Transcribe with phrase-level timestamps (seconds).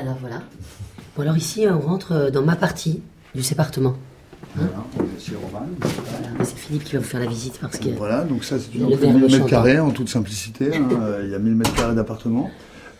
[0.00, 0.42] Alors voilà.
[1.16, 3.02] Bon alors ici on rentre euh, dans ma partie
[3.34, 3.94] du sépartement.
[4.54, 5.66] Voilà, on est chez Roman.
[5.82, 8.74] Ah, C'est Philippe qui va vous faire la visite parce que Voilà, donc ça c'est
[8.78, 9.48] une verre 1000 de mètres champagne.
[9.50, 10.76] carrés en toute simplicité.
[10.76, 12.50] hein, euh, Il y a 1000 mètres carrés d'appartement.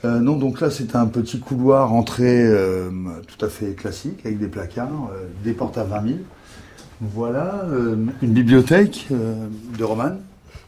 [0.05, 2.91] Euh, non, donc là c'est un petit couloir entrée euh,
[3.27, 6.15] tout à fait classique avec des placards, euh, des portes à 20 000.
[7.01, 9.47] Voilà, euh, une bibliothèque euh,
[9.79, 10.13] de Roman,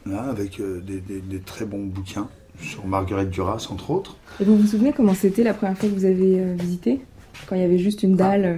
[0.05, 2.27] là, avec euh, des, des- des très bons bouquins
[2.61, 4.15] sur Marguerite Duras entre autres.
[4.39, 7.01] Et vous vous souvenez comment c'était la première fois que vous avez euh, visité?
[7.47, 8.57] Quand il y avait juste une dalle euh,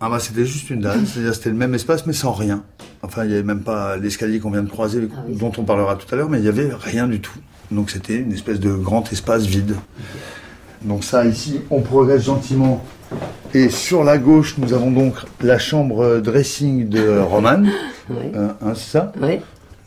[0.00, 2.62] Ah bah c'était juste une dalle, c'est-à-dire c'était le même espace mais sans rien.
[3.02, 5.36] Enfin il n'y avait même pas l'escalier qu'on vient de croiser Ah oui.
[5.36, 7.38] dont on parlera tout à l'heure, mais il n'y avait rien du tout.
[7.70, 9.74] Donc c'était une espèce de grand espace vide.
[10.82, 12.82] Donc ça ici on progresse gentiment.
[13.52, 17.64] Et sur la gauche nous avons donc la chambre dressing de Roman.
[18.08, 18.32] Ouais.
[18.36, 19.12] Hein, hein, c'est ça?
[19.20, 19.40] Ouais.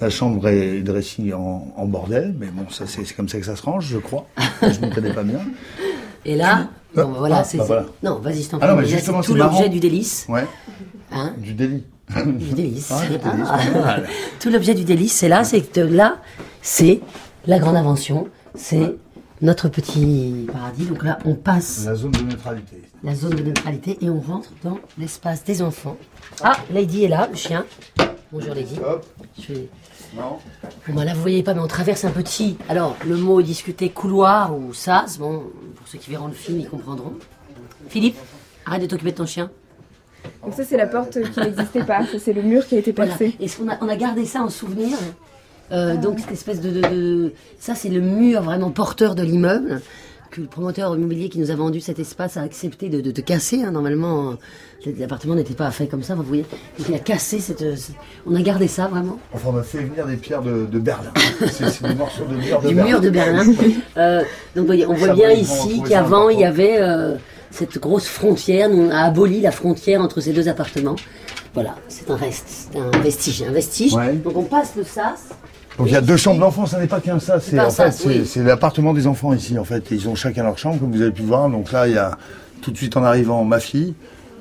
[0.03, 3.55] La chambre est dressing en, en bordel, mais bon ça c'est comme ça que ça
[3.55, 4.27] se range je crois.
[4.61, 5.39] je ne me connais pas bien.
[6.25, 7.85] Et là, Ah, bah, voilà, ah, c'est bah, voilà.
[8.03, 10.25] non, vas-y, je t'en Ah non, prie, mais là, justement, c'est tout l'objet du délice,
[10.27, 10.45] Ouais,
[11.13, 11.85] hein, du délit.
[12.25, 12.91] du délice.
[12.91, 14.07] Ah, du.
[14.41, 16.17] Tout l'objet du délice, c'est là, c'est que là,
[16.61, 16.99] c'est
[17.47, 18.95] la grande invention, c'est
[19.41, 20.83] notre petit paradis.
[20.85, 22.81] Donc là, on passe La zone de neutralité.
[23.05, 25.95] la zone de neutralité et on rentre dans l'espace des enfants.
[26.43, 27.63] Ah, Lady est là, le chien.
[28.33, 28.75] Bonjour Lady.
[28.85, 29.05] Hop,
[29.39, 29.69] Je vais-
[30.15, 30.37] non.
[30.87, 32.57] Bon, bah là, vous voyez pas, mais on traverse un petit.
[32.69, 35.17] Alors, le mot est discuté couloir ou sas.
[35.17, 35.43] Bon,
[35.75, 37.13] pour ceux qui verront le film, ils comprendront.
[37.89, 38.17] Philippe,
[38.65, 39.49] arrête de t'occuper de ton chien.
[40.41, 42.93] Donc ça c'est la porte qui n'existait pas, ça c'est le mur qui a été
[42.93, 43.11] Voilà.
[43.15, 43.35] percé.
[43.41, 44.97] Et ce qu'on a, on a gardé ça en souvenir.
[45.71, 46.69] Euh, donc, cette espèce de.
[46.69, 49.81] de- de- Ça, c'est le mur vraiment porteur de l'immeuble.
[50.33, 53.21] Que le promoteur immobilier qui nous a vendu cet espace a accepté de, de, de
[53.21, 53.61] casser.
[53.61, 53.69] hein.
[53.69, 54.31] Normalement,
[54.87, 56.41] euh, l'appartement n'était pas fait comme ça, vous voyez.
[56.79, 57.59] Donc, il a cassé cette.
[57.77, 57.95] cette-
[58.25, 59.19] On a gardé ça vraiment.
[59.31, 61.11] Enfin, on a fait venir des pierres de, de Berlin.
[61.51, 62.89] C'est des morceaux de mur de du Berlin.
[62.89, 63.45] mur de Berlin.
[63.97, 64.23] Euh,
[64.55, 67.13] donc voyez, on voit Ça, bien ici qu'avant il y avait euh,
[67.51, 68.69] cette grosse frontière.
[68.69, 70.95] Nous, on a aboli la frontière entre ces deux appartements.
[71.53, 73.93] Voilà, c'est un reste, c'est un vestige, un vestige.
[73.93, 74.13] Ouais.
[74.13, 75.29] Donc on passe le sas.
[75.77, 77.39] Donc il y a deux chambres d'enfants, ça n'est pas qu'un ça.
[77.39, 78.45] C'est fait oui.
[78.45, 79.57] l'appartement des enfants ici.
[79.57, 81.49] En fait, ils ont chacun leur chambre, comme vous avez pu voir.
[81.49, 82.17] Donc là, il y a
[82.61, 83.95] tout de suite en arrivant ma fille,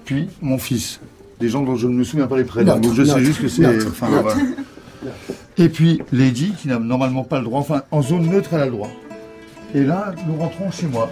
[0.04, 1.00] puis mon fils.
[1.40, 2.78] Des gens dont je ne me souviens pas les prénoms.
[2.78, 3.66] Donc je sais notre, juste que c'est.
[3.86, 4.36] Enfin, voilà.
[5.58, 7.60] Et puis Lady, qui n'a normalement pas le droit.
[7.60, 8.90] Enfin, en zone neutre, elle a le droit.
[9.74, 11.10] Et là, nous rentrons chez moi.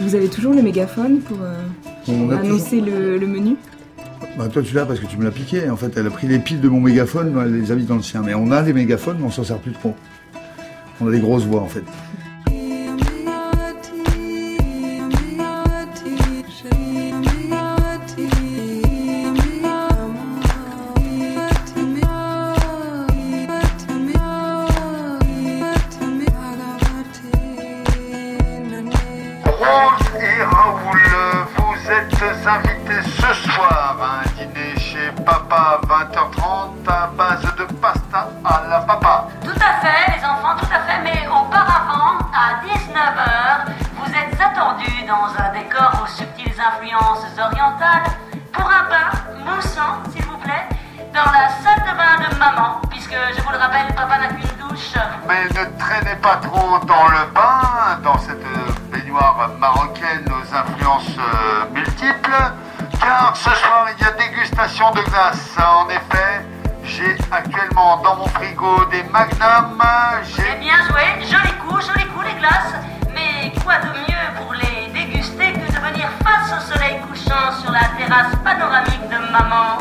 [0.00, 3.56] Vous avez toujours le mégaphone pour euh, annoncer le, le menu?
[4.38, 5.68] Bah, toi, tu l'as parce que tu me l'as piqué.
[5.70, 7.96] En fait, elle a pris les piles de mon mégaphone, elle les a mises dans
[7.96, 8.22] le sien.
[8.24, 9.94] Mais on a les mégaphones, mais on s'en sert plus trop.
[11.00, 11.84] On a des grosses voix, en fait.
[56.22, 58.44] Pas trop dans le bain, dans cette
[58.90, 62.36] baignoire marocaine aux influences euh, multiples,
[63.00, 65.56] car ce soir il y a dégustation de glace.
[65.58, 66.46] En effet,
[66.84, 69.82] j'ai actuellement dans mon frigo des magnums,
[70.24, 72.74] j'ai bien joué, joli coup, joli coup les glaces,
[73.14, 77.72] mais quoi de mieux pour les déguster que de venir face au soleil couchant sur
[77.72, 79.78] la terrasse panoramique de maman?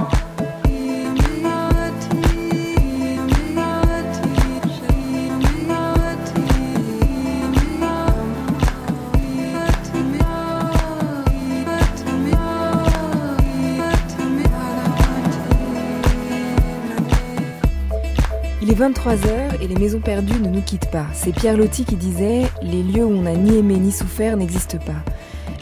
[18.75, 21.05] Est 23h et les maisons perdues ne nous quittent pas.
[21.13, 24.79] C'est Pierre Loti qui disait Les lieux où on n'a ni aimé ni souffert n'existent
[24.79, 25.11] pas.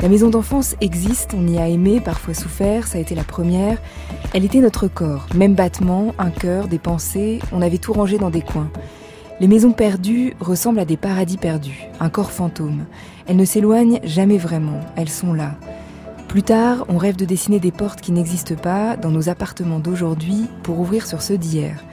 [0.01, 3.77] La maison d'enfance existe, on y a aimé, parfois souffert, ça a été la première.
[4.33, 8.31] Elle était notre corps, même battement, un cœur, des pensées, on avait tout rangé dans
[8.31, 8.71] des coins.
[9.39, 12.85] Les maisons perdues ressemblent à des paradis perdus, un corps fantôme.
[13.27, 15.55] Elles ne s'éloignent jamais vraiment, elles sont là.
[16.27, 20.47] Plus tard, on rêve de dessiner des portes qui n'existent pas dans nos appartements d'aujourd'hui
[20.63, 21.83] pour ouvrir sur ceux d'hier.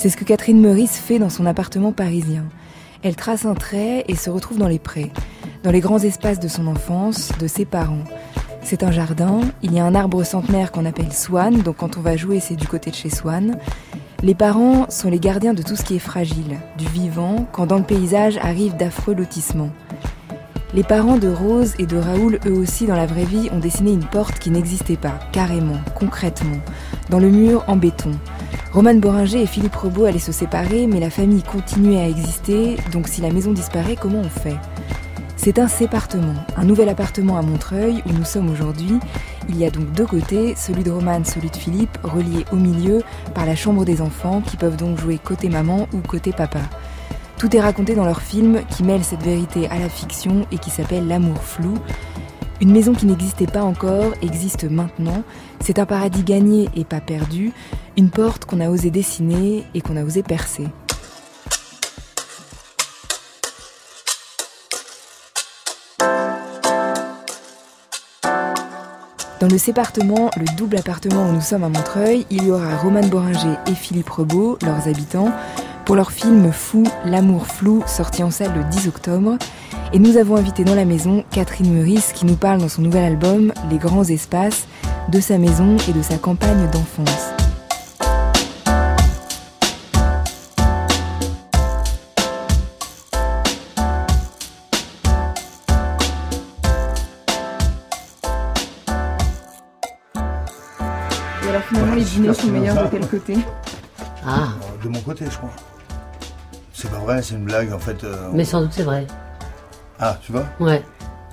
[0.00, 2.46] C'est ce que Catherine Meurice fait dans son appartement parisien.
[3.02, 5.12] Elle trace un trait et se retrouve dans les prés,
[5.62, 8.04] dans les grands espaces de son enfance, de ses parents.
[8.62, 12.00] C'est un jardin, il y a un arbre centenaire qu'on appelle Swan, donc quand on
[12.00, 13.58] va jouer c'est du côté de chez Swan.
[14.22, 17.76] Les parents sont les gardiens de tout ce qui est fragile, du vivant, quand dans
[17.76, 19.70] le paysage arrivent d'affreux lotissements.
[20.72, 23.90] Les parents de Rose et de Raoul, eux aussi dans la vraie vie, ont dessiné
[23.90, 26.58] une porte qui n'existait pas, carrément, concrètement,
[27.08, 28.12] dans le mur en béton.
[28.72, 33.08] Romane Boringer et Philippe Rebaud allaient se séparer, mais la famille continuait à exister, donc
[33.08, 34.58] si la maison disparaît, comment on fait?
[35.36, 39.00] C'est un sépartement, un nouvel appartement à Montreuil où nous sommes aujourd'hui.
[39.48, 43.02] Il y a donc deux côtés, celui de Romane, celui de Philippe, reliés au milieu
[43.34, 46.60] par la chambre des enfants qui peuvent donc jouer côté maman ou côté papa.
[47.40, 50.68] Tout est raconté dans leur film qui mêle cette vérité à la fiction et qui
[50.68, 51.72] s'appelle L'amour flou.
[52.60, 55.22] Une maison qui n'existait pas encore existe maintenant.
[55.64, 57.52] C'est un paradis gagné et pas perdu.
[57.96, 60.66] Une porte qu'on a osé dessiner et qu'on a osé percer.
[69.40, 73.08] Dans le sépartement, le double appartement où nous sommes à Montreuil, il y aura Romane
[73.08, 75.32] Boringer et Philippe Rebaud, leurs habitants,
[75.90, 79.36] pour leur film Fou, l'amour flou, sorti en salle le 10 octobre.
[79.92, 83.02] Et nous avons invité dans la maison Catherine Meurice qui nous parle dans son nouvel
[83.02, 84.68] album Les grands espaces
[85.08, 87.32] de sa maison et de sa campagne d'enfance.
[101.44, 103.38] Et alors finalement Ouais, les dîners sont meilleurs de quel côté?
[104.24, 104.50] Ah,
[104.84, 105.50] De mon côté, je crois.
[106.80, 108.04] C'est pas vrai, c'est une blague en fait.
[108.04, 109.06] euh, mais sans doute c'est vrai.
[109.98, 110.82] Ah, tu vois Ouais.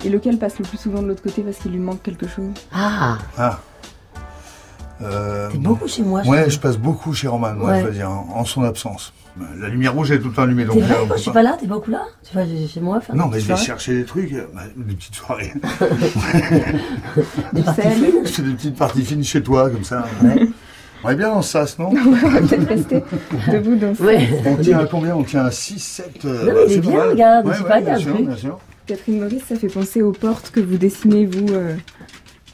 [0.04, 2.50] Et lequel passe le plus souvent de l'autre côté parce qu'il lui manque quelque chose?
[2.72, 3.58] Ah, Ah.
[5.00, 6.22] Euh, t'es beaucoup chez moi.
[6.26, 7.80] Ouais, je passe beaucoup chez Roman, moi, Ouais.
[7.80, 9.12] je veux dire, en, en son absence.
[9.60, 11.42] La lumière rouge est tout le temps allumée, vrai, euh, quand peut je suis pas-
[11.42, 14.04] là, t'es beaucoup là Tu vas chez moi faire Non, mais je vais chercher des
[14.04, 15.52] trucs, euh, bah, des petites soirées.
[17.52, 18.12] Des parties fines?
[18.24, 20.04] Je fais des petites parties fines chez toi, comme ça.
[20.22, 20.48] Ouais.
[21.04, 23.02] On est bien dans ce sas, non On va peut-être rester
[23.52, 24.28] debout dans ce Ouais.
[24.46, 25.14] On tient à combien?
[25.16, 26.24] On tient à 6, 7.
[26.24, 28.14] Non, mais il est bien, regarde, je sais pas, il y a bien un sûr,
[28.14, 28.26] truc.
[28.26, 28.58] bien sûr.
[28.86, 31.74] Catherine Maurice, ça fait penser aux portes que vous dessinez, vous, euh,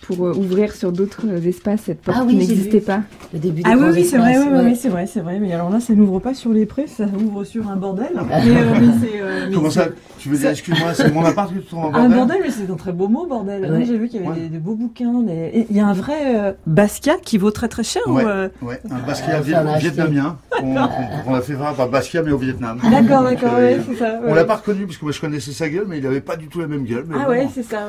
[0.07, 3.01] pour euh, ouvrir sur d'autres euh, espaces, cette porte Ah oui, qui n'existait pas.
[3.33, 4.65] Le début des Ah oui, oui, c'est vrai, oui, oui, ouais.
[4.65, 5.39] oui, c'est vrai, c'est vrai.
[5.41, 8.09] Mais alors là, ça n'ouvre pas sur les prés, ça ouvre sur un bordel.
[8.15, 9.87] Mais, euh, mais c'est, euh, mais Comment ça
[10.19, 12.51] Tu veux dire, excuse-moi, c'est mon appart que tu trouves en Un bordel bordel, mais
[12.51, 13.63] c'est un très beau mot, bordel.
[13.71, 13.85] Ouais.
[13.87, 14.41] J'ai vu qu'il y avait Ouais.
[14.43, 15.23] des, des beaux bouquins.
[15.23, 18.03] des- Il y a un vrai euh, Basquiat qui vaut très très cher.
[18.07, 21.89] Ou, euh, Ouais, un Basquiat Ah, on vietnamien, qu'on qu'on- qu'on a fait faire par
[21.89, 22.79] Basquiat, mais au Vietnam.
[22.91, 24.21] D'accord, d'accord, ouais, c'est ça.
[24.27, 26.37] On l'a pas reconnu, parce que moi je connaissais sa gueule, mais il avait pas
[26.37, 27.07] du tout la même gueule.
[27.15, 27.89] Ah ouais, c'est ça.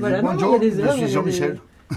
[0.00, 0.22] Voilà,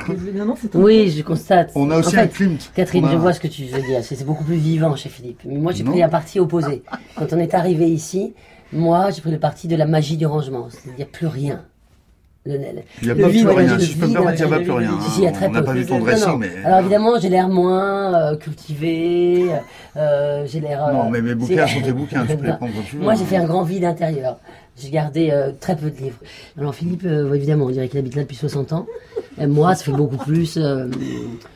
[0.08, 0.46] non, non.
[0.46, 1.72] Non, non, Oui, je constate.
[1.76, 2.58] On a aussi En un fait, Klimt.
[2.76, 4.00] Catherine, a- je vois ce que tu veux dire.
[4.04, 5.42] C'est beaucoup plus vivant chez Philippe.
[5.46, 5.92] Mais moi, j'ai Non.
[5.92, 6.84] pris la partie opposée.
[7.16, 8.34] Quand on est arrivé ici,
[8.74, 10.68] moi, j'ai pris le parti de la magie du rangement.
[10.70, 11.62] C'est-à-dire, il n'y a plus rien.
[12.48, 12.64] Le- le-
[13.02, 13.80] Il n'y a le pas vide, plus rien.
[13.80, 14.92] Si je peux me permettre, il n'y a pas le plus rien.
[14.92, 15.00] hein.
[15.18, 15.64] On n'a peu.
[15.66, 16.38] pas vu ton Non, dressing, non.
[16.38, 16.50] mais.
[16.64, 19.50] Alors évidemment, j'ai l'air moins euh, cultivé,
[19.98, 20.86] euh, j'ai l'air...
[20.86, 23.02] euh, Non, mais mes bouquins sont tes bouquins, tu peux les prendre quand tu veux.
[23.04, 24.38] Moi, j'ai fait un grand vide intérieur.
[24.78, 26.18] J'ai gardé euh, très peu de livres.
[26.58, 28.86] Alors Philippe, euh, évidemment, on dirait qu'il habite là depuis 60 ans.
[29.38, 30.58] Et moi, ça fait beaucoup plus.
[30.58, 30.88] euh,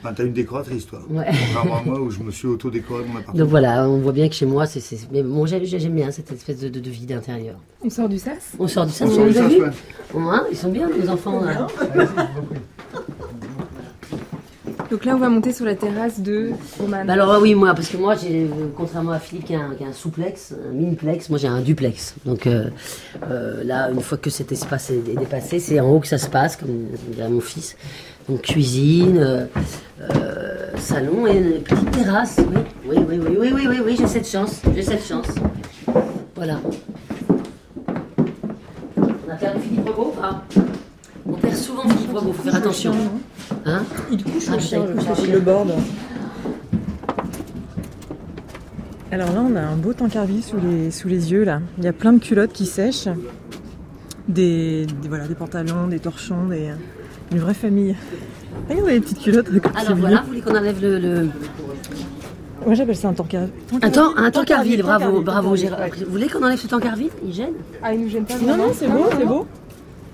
[0.03, 0.99] Ben, T'as une décoratrice, toi.
[1.09, 1.25] ouais.
[1.53, 3.37] Contrairement à moi, où je me suis auto-décoré mon appartement.
[3.39, 4.79] Donc voilà, on voit bien que chez moi, c'est...
[4.81, 7.55] c'est- Mais bon, j'ai- j'aime bien cette espèce de, de, de vide intérieur.
[7.83, 8.53] On sort du sas?
[8.59, 9.69] On sort du sas, On sort du sas, ouais.
[10.17, 11.41] Hein, Ils sont bien, les enfants.
[11.41, 11.67] là.
[14.89, 16.49] Donc là, on va monter sur la terrasse de
[16.79, 17.05] Roman.
[17.05, 19.59] Bah alors euh, oui, moi, parce que moi, j'ai, euh, contrairement à Philippe qui a
[19.59, 22.15] un, qui un souplex, un miniplex, moi j'ai un duplex.
[22.25, 22.69] Donc euh,
[23.63, 26.55] là, une fois que cet espace est, dépassé, c'est en haut que ça se passe,
[26.55, 27.75] comme dirait mon fils.
[28.27, 29.47] Donc cuisine,
[30.77, 32.37] salon et une petite terrasse.
[32.39, 35.27] Oui, oui, oui, oui, oui, oui, oui, oui, j'ai cette chance, j'ai cette chance.
[36.35, 36.59] Voilà.
[38.97, 40.43] On a perdu Philippe Rebaud pas?
[41.27, 42.93] On perd souvent Philippe Rebaud, faut faire attention.
[43.65, 45.73] Hein Il couche Ah, le chien, il couche le le.
[49.11, 51.43] Alors là, on a un beau tankerville sous les, sous les yeux.
[51.43, 51.61] là.
[51.77, 53.07] Il y a plein de culottes qui sèchent.
[54.27, 56.69] Des, des- voilà, des pantalons, des torchons, des,
[57.31, 57.95] une vraie famille.
[58.69, 59.47] Regardez les petites culottes.
[59.75, 60.99] Alors voilà, vous voulez qu'on enlève le...
[60.99, 61.29] le...
[62.65, 63.49] Moi j'appelle ça un tankerville.
[63.81, 65.55] Un, un tankerville, bravo, bravo.
[65.55, 67.53] Vous voulez qu'on enlève ce tankerville Il gêne?
[67.81, 69.47] Ah, il nous gêne pas Non, non, c'est beau, c'est beau.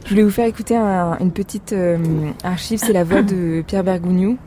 [0.05, 1.97] Je voulais vous faire écouter un- une petite euh,
[2.43, 4.37] archive, c'est la voix de Pierre Bergougnou.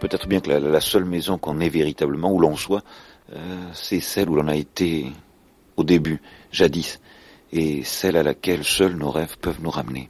[0.00, 2.82] Peut-être bien que la, seule maison qu'on ait véritablement, où l'on soit,
[3.32, 3.36] euh,
[3.72, 5.06] c'est celle où l'on a été
[5.76, 7.00] au début, jadis,
[7.52, 10.08] et celle à laquelle seuls nos rêves peuvent nous ramener.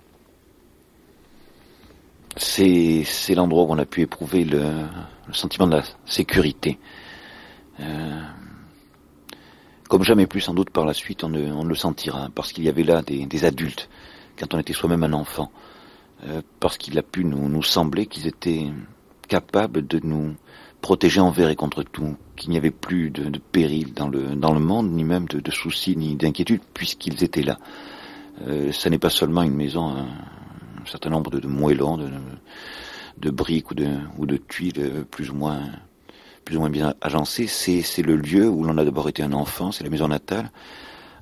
[2.39, 4.63] C'est, c'est l'endroit où on a pu éprouver le,
[5.29, 6.79] le sentiment de la sécurité.
[7.81, 8.23] Euh,
[9.93, 12.71] comme jamais plus sans doute par la suite on ne, le sentira, parce qu'il y
[12.71, 13.91] avait là des, adultes,
[14.39, 15.53] quand on était soi-même un enfant,
[16.25, 18.71] Euh, parce qu'il a pu nous, sembler qu'ils étaient
[19.29, 20.35] capables de nous
[20.81, 24.61] protégé envers et contre tout, qu'il n'y avait plus de, péril dans le, dans le
[24.61, 27.59] monde, ni même de, soucis, ni d'inquiétudes, puisqu'ils étaient là.
[28.47, 30.07] Euh, ça n'est pas seulement une maison, un,
[30.83, 31.99] un certain nombre de, moellons,
[33.19, 35.61] de, briques ou de, ou de tuiles plus ou moins,
[36.45, 39.73] plus ou moins bien agencées, c'est, le lieu où l'on a d'abord été un enfant,
[39.73, 40.51] c'est la maison natale,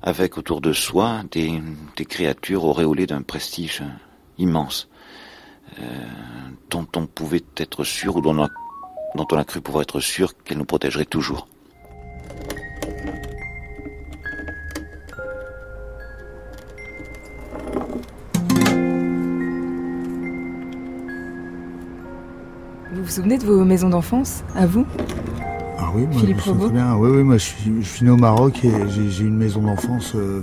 [0.01, 1.61] avec autour de soi des,
[2.05, 3.83] créatures auréolées d'un prestige
[4.37, 4.89] immense,
[5.79, 5.83] euh,
[6.69, 8.49] dont on pouvait être sûr ou dont on a
[9.15, 11.47] dont on a cru pouvoir être sûr qu'elle nous protégerait toujours.
[23.11, 24.85] Vous vous souvenez de vos maisons d'enfance, à vous
[25.77, 26.95] Ah oui, moi, Philippe je me souviens très bien.
[26.95, 30.13] Oui, oui, moi je suis, je suis né au Maroc et j'ai une maison d'enfance
[30.15, 30.41] euh,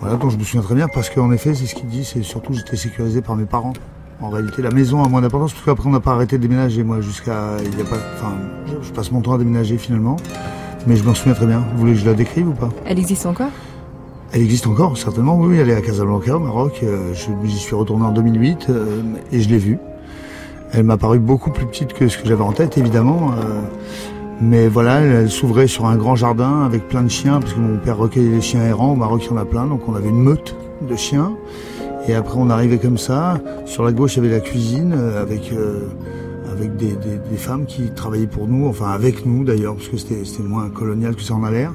[0.00, 2.22] voilà, dont je me souviens très bien parce qu'en effet, c'est ce qu'il dit, c'est
[2.22, 3.72] surtout j'étais sécurisé par mes parents.
[4.20, 6.84] En réalité, la maison a moins d'importance parce qu'après on n'a pas arrêté de déménager.
[6.84, 7.56] Moi, jusqu'à.
[7.64, 7.96] Il y a pas.
[8.14, 8.34] Enfin,
[8.80, 10.14] je passe mon temps à déménager finalement.
[10.86, 11.64] Mais je m'en souviens très bien.
[11.72, 12.68] Vous voulez que je la décrive ou pas?
[12.86, 13.50] Elle existe encore?
[14.32, 15.36] Elle existe encore, certainement.
[15.36, 16.78] Oui, oui, elle est à Casablanca, au Maroc.
[16.84, 19.02] Euh, je- J'y suis retourné en 2008 euh,
[19.32, 19.78] et je l'ai vue.
[20.76, 23.30] Elle m'a paru beaucoup plus petite que ce que j'avais en tête, évidemment.
[23.32, 23.60] euh,
[24.40, 27.78] mais voilà, elle, s'ouvrait sur un grand jardin avec plein de chiens, parce que mon
[27.78, 28.92] père recueillait les chiens errants.
[28.92, 31.32] Au Maroc, il y en a plein, donc on avait une meute de chiens.
[32.08, 33.40] Et après, on arrivait comme ça.
[33.64, 35.86] Sur la gauche, il y avait la cuisine euh, avec euh,
[36.76, 41.14] des, femmes qui travaillaient pour nous, enfin avec nous d'ailleurs, parce que c'était moins colonial
[41.14, 41.72] que ça en a l'air.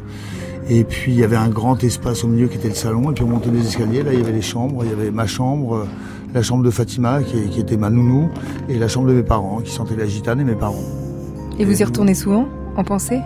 [0.69, 3.13] Et puis il y avait un grand espace au milieu qui était le salon, et
[3.13, 4.03] puis on montait des escaliers.
[4.03, 5.87] Là, il y avait les chambres, il y avait ma chambre,
[6.33, 8.29] la chambre de Fatima qui, qui était ma nounou,
[8.67, 10.83] et la chambre de mes parents qui sentaient la gitane et mes parents.
[11.57, 13.19] Et vous y retournez souvent, en pensée,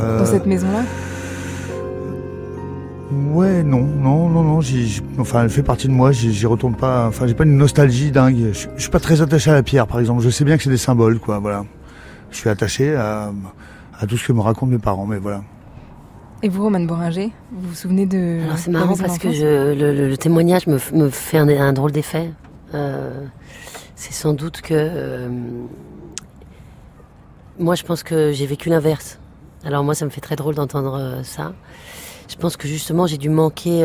[0.00, 0.82] Euh, dans cette maison-là
[3.34, 4.60] Ouais, non, non, non, non.
[5.18, 6.12] enfin, elle fait partie de moi.
[6.12, 7.06] J'y j'y retourne pas.
[7.08, 8.52] Enfin, j'ai pas une nostalgie dingue.
[8.54, 10.22] Je, je suis pas très attaché à la pierre, par exemple.
[10.22, 11.38] Je sais bien que c'est des symboles, quoi.
[11.38, 11.64] Voilà.
[12.30, 13.30] Je suis attaché à,
[14.00, 15.42] à tout ce que me racontent mes parents, mais voilà.
[16.44, 19.92] Et vous, Romane Boringer, vous vous souvenez de Alors c'est marrant parce que je, le,
[19.94, 22.32] le- le témoignage me, me fait un, un drôle d'effet.
[22.74, 23.24] Euh,
[23.94, 25.28] c'est sans doute que euh,
[27.60, 29.20] moi je pense que j'ai vécu l'inverse.
[29.64, 31.52] Alors moi ça me fait très drôle d'entendre euh, ça.
[32.28, 33.84] Je pense que justement j'ai dû manquer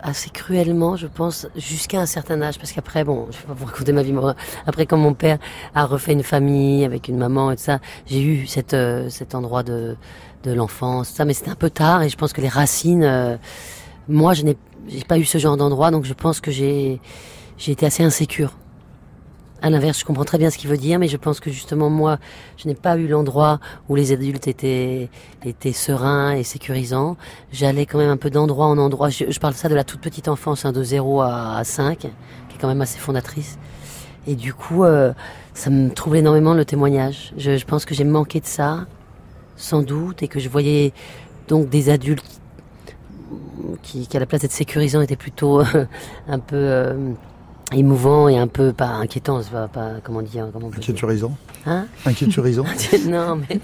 [0.00, 2.58] assez cruellement, je pense, jusqu'à un certain âge.
[2.58, 4.12] Parce qu'après, bon, je vais pas vous raconter ma vie.
[4.12, 4.20] mais
[4.66, 5.38] Après, quand mon père
[5.74, 9.34] a refait une famille avec une maman et tout ça, j'ai eu cette, euh, cet
[9.34, 9.96] endroit de,
[10.44, 13.36] de l'enfance, ça, mais c'était un peu tard et je pense que les racines, euh,
[14.08, 14.56] moi, je n'ai
[15.08, 17.00] pas eu ce genre d'endroit, donc je pense que j'ai
[17.66, 18.52] été assez insécure.
[19.62, 21.88] À l'inverse, je comprends très bien ce qu'il veut dire, mais je pense que justement
[21.88, 22.18] moi,
[22.58, 25.08] je n'ai pas eu l'endroit où les adultes étaient
[25.72, 27.16] sereins et sécurisants.
[27.50, 29.08] J'allais quand même un peu d'endroit en endroit.
[29.08, 32.60] Je, parle ça de la toute petite enfance, hein, de 0 à 5, qui est
[32.60, 33.58] quand même assez fondatrice.
[34.26, 35.14] Et du coup, euh,
[35.54, 37.32] ça me trouble énormément le témoignage.
[37.38, 38.86] Je pense que j'ai manqué de ça,
[39.56, 40.92] sans doute, et que je voyais
[41.48, 42.40] donc des adultes
[43.82, 45.86] qui, à la place d'être sécurisants, étaient plutôt euh,
[46.28, 46.56] un peu
[47.72, 50.80] euh, émouvants et un peu pas inquiétants, c'est pas, pas comment dire, comment on peut
[50.80, 50.90] dire.
[50.90, 51.36] Inquiéturisant.
[51.66, 52.64] Hein Inquiéturisant.
[53.06, 53.60] non, mais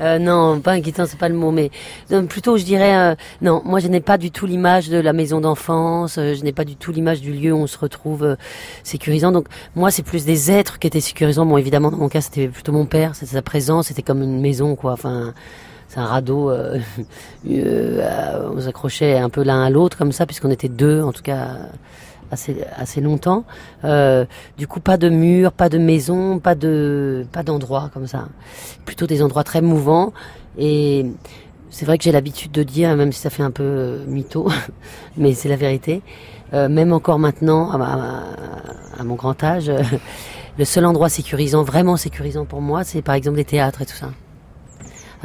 [0.00, 1.70] euh, non, pas inquiétant, c'est pas le mot, mais
[2.10, 5.12] non, plutôt, je dirais, euh, non, moi, je n'ai pas du tout l'image de la
[5.12, 8.24] maison d'enfance, euh, je n'ai pas du tout l'image du lieu où on se retrouve
[8.24, 8.36] euh,
[8.84, 9.32] sécurisant.
[9.32, 11.46] Donc, moi, c'est plus des êtres qui étaient sécurisants.
[11.46, 14.40] Bon, évidemment, dans mon cas, c'était plutôt mon père, c'était sa présence, c'était comme une
[14.40, 14.92] maison, quoi.
[14.92, 15.34] Enfin,
[15.88, 16.50] c'est un radeau.
[16.50, 16.78] euh,
[17.50, 21.22] euh, on s'accrochait un peu l'un à l'autre comme ça, puisqu'on était deux, en tout
[21.22, 21.48] cas
[22.30, 23.44] assez assez longtemps.
[23.84, 24.24] Euh,
[24.58, 28.28] du coup, pas de mur, pas de maison, pas de pas d'endroit comme ça.
[28.84, 30.12] Plutôt des endroits très mouvants.
[30.58, 31.06] Et
[31.70, 34.48] c'est vrai que j'ai l'habitude de dire, même si ça fait un peu euh, mytho,
[35.16, 36.02] mais c'est la vérité.
[36.54, 38.22] Euh, même encore maintenant, à,
[38.98, 39.70] à mon grand âge,
[40.58, 43.96] le seul endroit sécurisant, vraiment sécurisant pour moi, c'est par exemple les théâtres et tout
[43.96, 44.10] ça.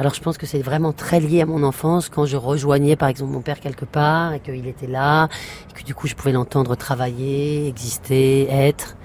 [0.02, 3.08] Alors je pense que c'est vraiment très lié à mon enfance quand je rejoignais par
[3.08, 5.28] exemple mon père quelque part et qu'il était là
[5.70, 8.96] et que du coup je pouvais l'entendre travailler, exister, être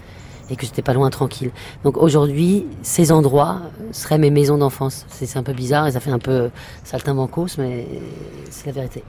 [0.50, 1.52] et que j'étais pas loin tranquille.
[1.84, 3.62] Donc aujourd'hui, ces endroits
[3.92, 5.06] seraient mes maisons d'enfance.
[5.10, 6.50] C'est un peu bizarre et ça fait un peu
[6.84, 7.86] saltimbancos mais
[8.50, 9.04] c'est la vérité.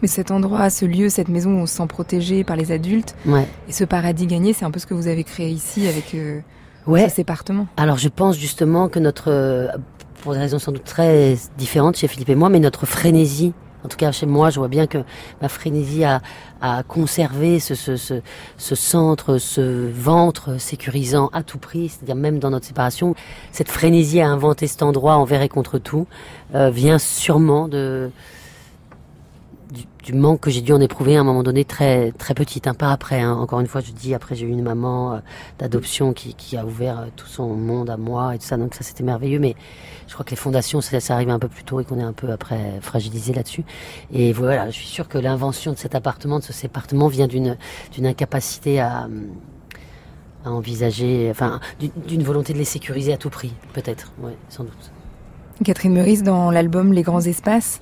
[0.00, 3.14] Mais cet endroit, ce lieu, cette maison où on se sent protégé par les adultes,
[3.26, 3.46] Ouais.
[3.68, 6.40] et ce paradis gagné, c'est un peu ce que vous avez créé ici avec euh,
[6.86, 7.06] Ouais.
[7.10, 7.66] cet appartement.
[7.76, 9.70] Alors je pense justement que notre,
[10.24, 13.52] pour des raisons sans doute très différentes chez Philippe et moi, mais notre frénésie,
[13.84, 14.98] en tout cas chez moi, je vois bien que
[15.42, 16.22] ma frénésie a,
[16.62, 18.14] a conservé ce, ce, ce,
[18.56, 23.14] ce centre, ce ventre sécurisant à tout prix, c'est-à-dire même dans notre séparation,
[23.52, 26.06] cette frénésie à inventer cet endroit envers et contre tout,
[26.54, 28.10] euh, vient sûrement de
[30.04, 32.74] du, manque que j'ai dû en éprouver à un moment donné très très petite, un
[32.74, 33.20] pas après.
[33.20, 33.32] Hein.
[33.32, 35.18] Encore une fois, je dis après j'ai eu une maman euh,
[35.58, 38.84] d'adoption qui, a ouvert euh, tout son monde à moi et tout ça, donc ça
[38.84, 39.38] c'était merveilleux.
[39.38, 39.56] Mais
[40.06, 42.04] je crois que les fondations, ça, ça arrive un peu plus tôt et qu'on est
[42.04, 43.64] un peu après fragilisé là-dessus.
[44.12, 47.56] Et voilà, je suis sûr que l'invention de cet appartement, de ce sépartement, vient d'une
[48.06, 49.08] incapacité à
[50.44, 51.60] envisager, enfin,
[52.06, 54.90] d'une volonté de les sécuriser à tout prix, peut-être, oui, sans doute.
[55.64, 57.80] Catherine Meurice, dans l'album Les Grands Espaces,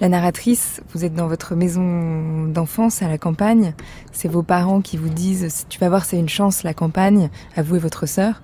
[0.00, 3.74] la narratrice, vous êtes dans votre maison d'enfance à la campagne.
[4.10, 7.62] C'est vos parents qui vous disent Tu vas voir, c'est une chance, la campagne, à
[7.62, 8.42] vous et votre sœur.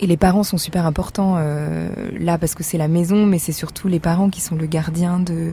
[0.00, 3.52] Et les parents sont super importants euh, là parce que c'est la maison, mais c'est
[3.52, 5.52] surtout les parents qui sont le gardien de,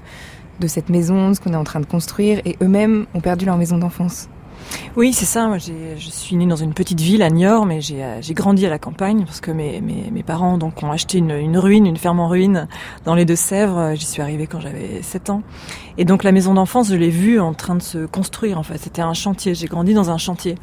[0.61, 3.57] de cette maison, ce qu'on est en train de construire, et eux-mêmes ont perdu leur
[3.57, 4.29] maison d'enfance.
[4.95, 5.49] Oui, c'est ça.
[5.57, 8.79] Je suis née dans une petite ville à Niort, mais j'ai euh, grandi à la
[8.79, 12.67] campagne parce que mes, parents ont acheté une, ruine, une ferme en ruine
[13.05, 13.93] dans les Deux-Sèvres.
[13.95, 15.43] J'y suis arrivée quand j'avais 7 ans.
[15.97, 18.59] Et donc la maison d'enfance, je l'ai vue en train de se construire.
[18.59, 19.55] En c'était un chantier.
[19.55, 20.55] J'ai grandi dans un chantier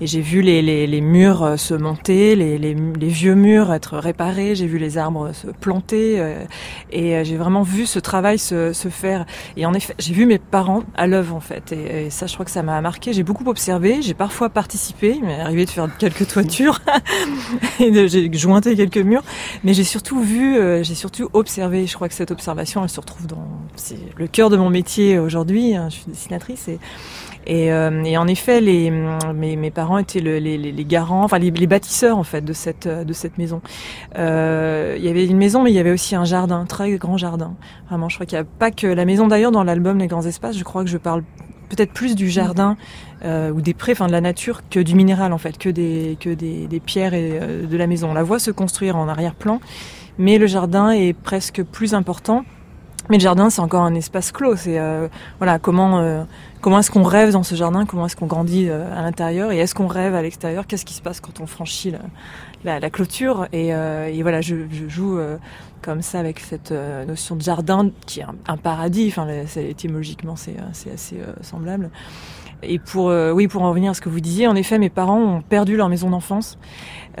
[0.00, 2.74] et j'ai vu les, les, les, murs euh, se monter, les, les,
[3.08, 4.54] vieux murs être réparés.
[4.54, 6.44] J'ai vu les arbres se planter euh,
[6.90, 9.24] et j'ai vraiment vu ce travail se, se faire.
[9.56, 11.72] Et en effet, j'ai vu mes parents à l'œuvre en fait.
[11.72, 13.12] Et, ça, je crois que ça m'a marqué.
[13.12, 16.80] J'ai beaucoup observé, j'ai parfois participé, il m'est arrivé de faire quelques toitures
[17.80, 19.22] et j'ai jointé quelques murs,
[19.62, 21.86] mais j'ai surtout vu, euh, j'ai surtout observé.
[21.86, 23.46] Je crois que cette observation, elle se retrouve dans
[24.16, 25.74] le cœur de mon métier aujourd'hui.
[25.74, 26.78] Hein, je suis dessinatrice et
[27.46, 31.50] et, euh, et, en effet, les, mes, parents étaient le, les, les, garants, enfin les,
[31.50, 33.60] les, bâtisseurs en fait de cette de cette maison.
[34.16, 36.92] Euh, il y avait une maison, mais il y avait aussi un jardin, un très
[36.96, 37.54] grand jardin.
[37.88, 39.26] Vraiment, je crois qu'il n'y a pas que la maison.
[39.26, 41.22] D'ailleurs, dans l'album Les Grands Espaces, je crois que je parle
[41.68, 42.76] peut-être plus du jardin
[43.24, 46.16] euh, ou des prés, enfin de la nature, que du minéral en fait, que des
[46.20, 48.10] que des, des pierres et euh, de la maison.
[48.10, 49.60] On la voit se construire en arrière-plan,
[50.18, 52.44] mais le jardin est presque plus important.
[53.10, 54.56] Mais le jardin, c'est encore un espace clos.
[54.56, 55.08] C'est euh,
[55.38, 56.24] voilà comment euh,
[56.60, 59.52] comment est-ce qu'on rêve dans ce jardin, comment est-ce qu'on grandit à l'intérieur?
[59.52, 60.66] Et est-ce qu'on rêve à l'extérieur?
[60.66, 61.92] Qu'est-ce qui se passe quand on franchit
[62.64, 63.46] la, la, clôture?
[63.52, 65.18] Et, et, voilà, je, je joue
[65.82, 66.72] comme ça avec cette
[67.06, 69.08] notion de jardin qui est un, paradis.
[69.08, 70.56] Enfin, étymologiquement, c'est
[70.94, 71.90] assez semblable.
[72.66, 74.90] Et pour, euh, oui, pour en revenir à ce que vous disiez, en effet, mes
[74.90, 76.58] parents ont perdu leur maison d'enfance.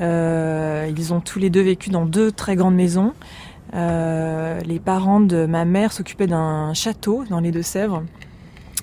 [0.00, 3.12] Euh, ils ont tous les deux vécu dans deux très grandes maisons.
[3.74, 8.04] Euh, les parents de ma mère s'occupaient d'un château dans les Deux-Sèvres.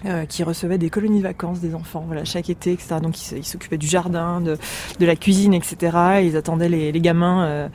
[0.07, 2.95] Euh, qui recevait des colonies de vacances des enfants, voilà, chaque été, etc.
[3.03, 4.57] Donc ils s'occupaient du jardin, de,
[4.99, 6.23] la cuisine, etc.
[6.23, 7.67] ils attendaient les, gamins euh,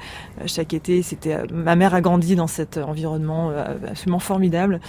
[0.46, 1.02] chaque été.
[1.02, 3.52] C'était ma mère a grandi dans cet environnement
[3.88, 4.80] absolument formidable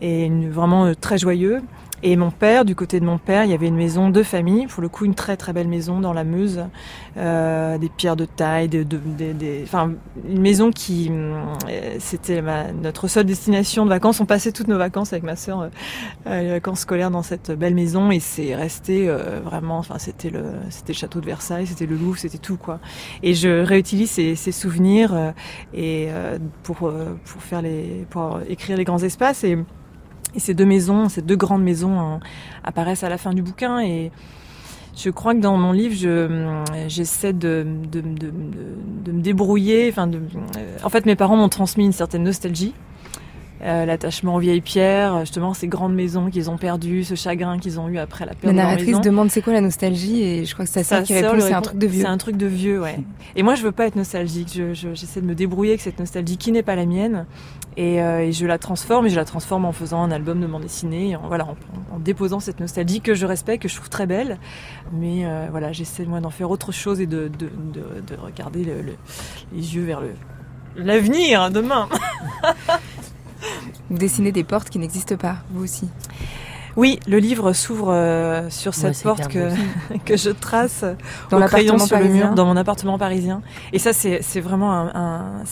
[0.00, 1.60] et vraiment très joyeux.
[2.04, 4.68] Et mon père, du côté de mon père, il y avait une maison de famille,
[4.68, 6.64] pour le coup une très très belle maison dans la Meuse,
[7.16, 9.90] euh, des pierres de taille, de, de, de, enfin
[10.28, 12.40] une maison qui, euh, c'était
[12.80, 14.20] notre seule destination de vacances.
[14.20, 15.70] On passait toutes nos vacances avec ma sœur,
[16.28, 20.30] euh, les vacances scolaires dans cette belle maison, et c'est resté euh, vraiment, enfin c'était
[20.30, 22.78] le, c'était le château de Versailles, c'était le Louvre, c'était tout quoi.
[23.24, 25.32] Et je réutilise ces, ces souvenirs euh,
[25.74, 26.10] et
[26.62, 26.92] pour
[27.24, 29.44] pour faire les, pour écrire les grands espaces
[30.38, 32.20] ces deux maisons, ces deux grandes maisons hein,
[32.64, 34.10] apparaissent à la fin du bouquin et
[34.96, 35.94] je crois que dans mon livre,
[36.88, 38.32] j'essaie de, de, de,
[39.04, 39.92] de, me débrouiller.
[39.92, 40.20] De,
[40.82, 42.74] en fait, mes parents m'ont transmis une certaine nostalgie.
[43.60, 47.80] Euh, l'attachement aux vieilles pierres, justement ces grandes maisons qu'ils ont perdues, ce chagrin qu'ils
[47.80, 50.44] ont eu après la perte la de leur narratrice demande c'est quoi la nostalgie et
[50.44, 52.02] je crois que c'est ça, ça qui répond c'est un truc de vieux.
[52.02, 53.00] C'est un truc de vieux, ouais.
[53.34, 56.36] Et moi je veux pas être nostalgique, j'essaie je, de me débrouiller avec cette nostalgie
[56.36, 57.26] qui n'est pas la mienne
[57.76, 60.46] et, euh, et, je la transforme et je la transforme en faisant un album de
[60.46, 61.56] bande dessinée, en, voilà, en,
[61.92, 64.38] en, déposant cette nostalgie que je respecte, que je trouve très belle,
[64.92, 68.62] mais euh, voilà j'essaie moi d'en faire autre chose et de, de, de, de regarder
[68.62, 68.94] le, le,
[69.52, 70.10] les yeux vers le
[70.76, 71.88] l'avenir demain.
[73.90, 75.88] Vous dessinez des portes qui n'existent pas, vous aussi.
[76.78, 79.50] Oui, le livre s'ouvre euh, sur cette ouais, porte que,
[80.04, 80.84] que je trace
[81.28, 82.14] dans au crayon sur parisien.
[82.14, 83.42] le mur dans mon appartement parisien.
[83.72, 84.92] Et ça, c'est vraiment un.
[84.94, 85.42] un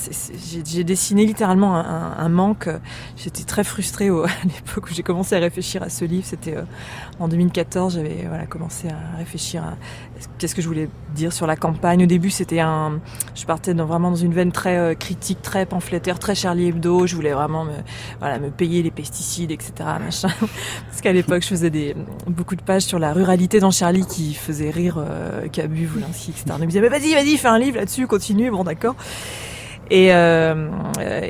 [0.65, 2.69] j'ai dessiné littéralement un, un manque.
[3.17, 6.25] J'étais très frustrée au, à l'époque où j'ai commencé à réfléchir à ce livre.
[6.25, 6.63] C'était euh,
[7.19, 7.95] en 2014.
[7.95, 9.75] J'avais voilà commencé à réfléchir à
[10.39, 12.05] qu'est-ce que je voulais dire sur la campagne.
[12.05, 13.01] Au début, c'était un.
[13.35, 17.09] Je partais dans, vraiment dans une veine très euh, critique, très pamphlétaire, très Charlie Hebdo.
[17.09, 17.75] Je voulais vraiment me
[18.21, 19.73] voilà me payer les pesticides, etc.
[19.99, 20.29] Machin.
[20.87, 21.95] Parce qu'à l'époque, je faisais des,
[22.27, 26.45] beaucoup de pages sur la ruralité dans Charlie qui faisait rire euh, Cabu, Volinsky, etc.
[26.51, 28.95] On me disait, mais vas-y, vas-y, fais un livre là-dessus, continue, bon d'accord.
[29.91, 30.69] Et, euh,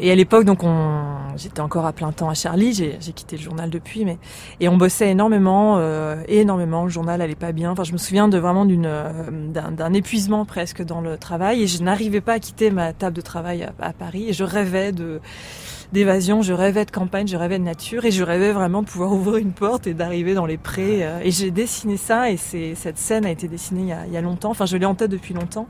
[0.01, 1.03] et à l'époque, donc on,
[1.37, 4.19] j'étais encore à plein temps à Charlie, j'ai quitté le journal depuis, mais
[4.61, 6.85] et on bossait énormément, euh, énormément.
[6.85, 7.71] Le journal allait pas bien.
[7.73, 9.13] Enfin, je me souviens de vraiment d'une euh,
[9.53, 13.21] d'un épuisement presque dans le travail, et je n'arrivais pas à quitter ma table de
[13.21, 15.21] travail à, à Paris, et je rêvais de
[15.93, 19.13] d'évasion, je rêvais de campagne, je rêvais de nature, et je rêvais vraiment de pouvoir
[19.15, 21.05] ouvrir une porte et d'arriver dans les prés.
[21.07, 24.13] euh, et j'ai dessiné ça, et cette scène a été dessinée il y a, il
[24.13, 24.51] y a longtemps.
[24.51, 25.69] Enfin, je l'ai en tête depuis longtemps,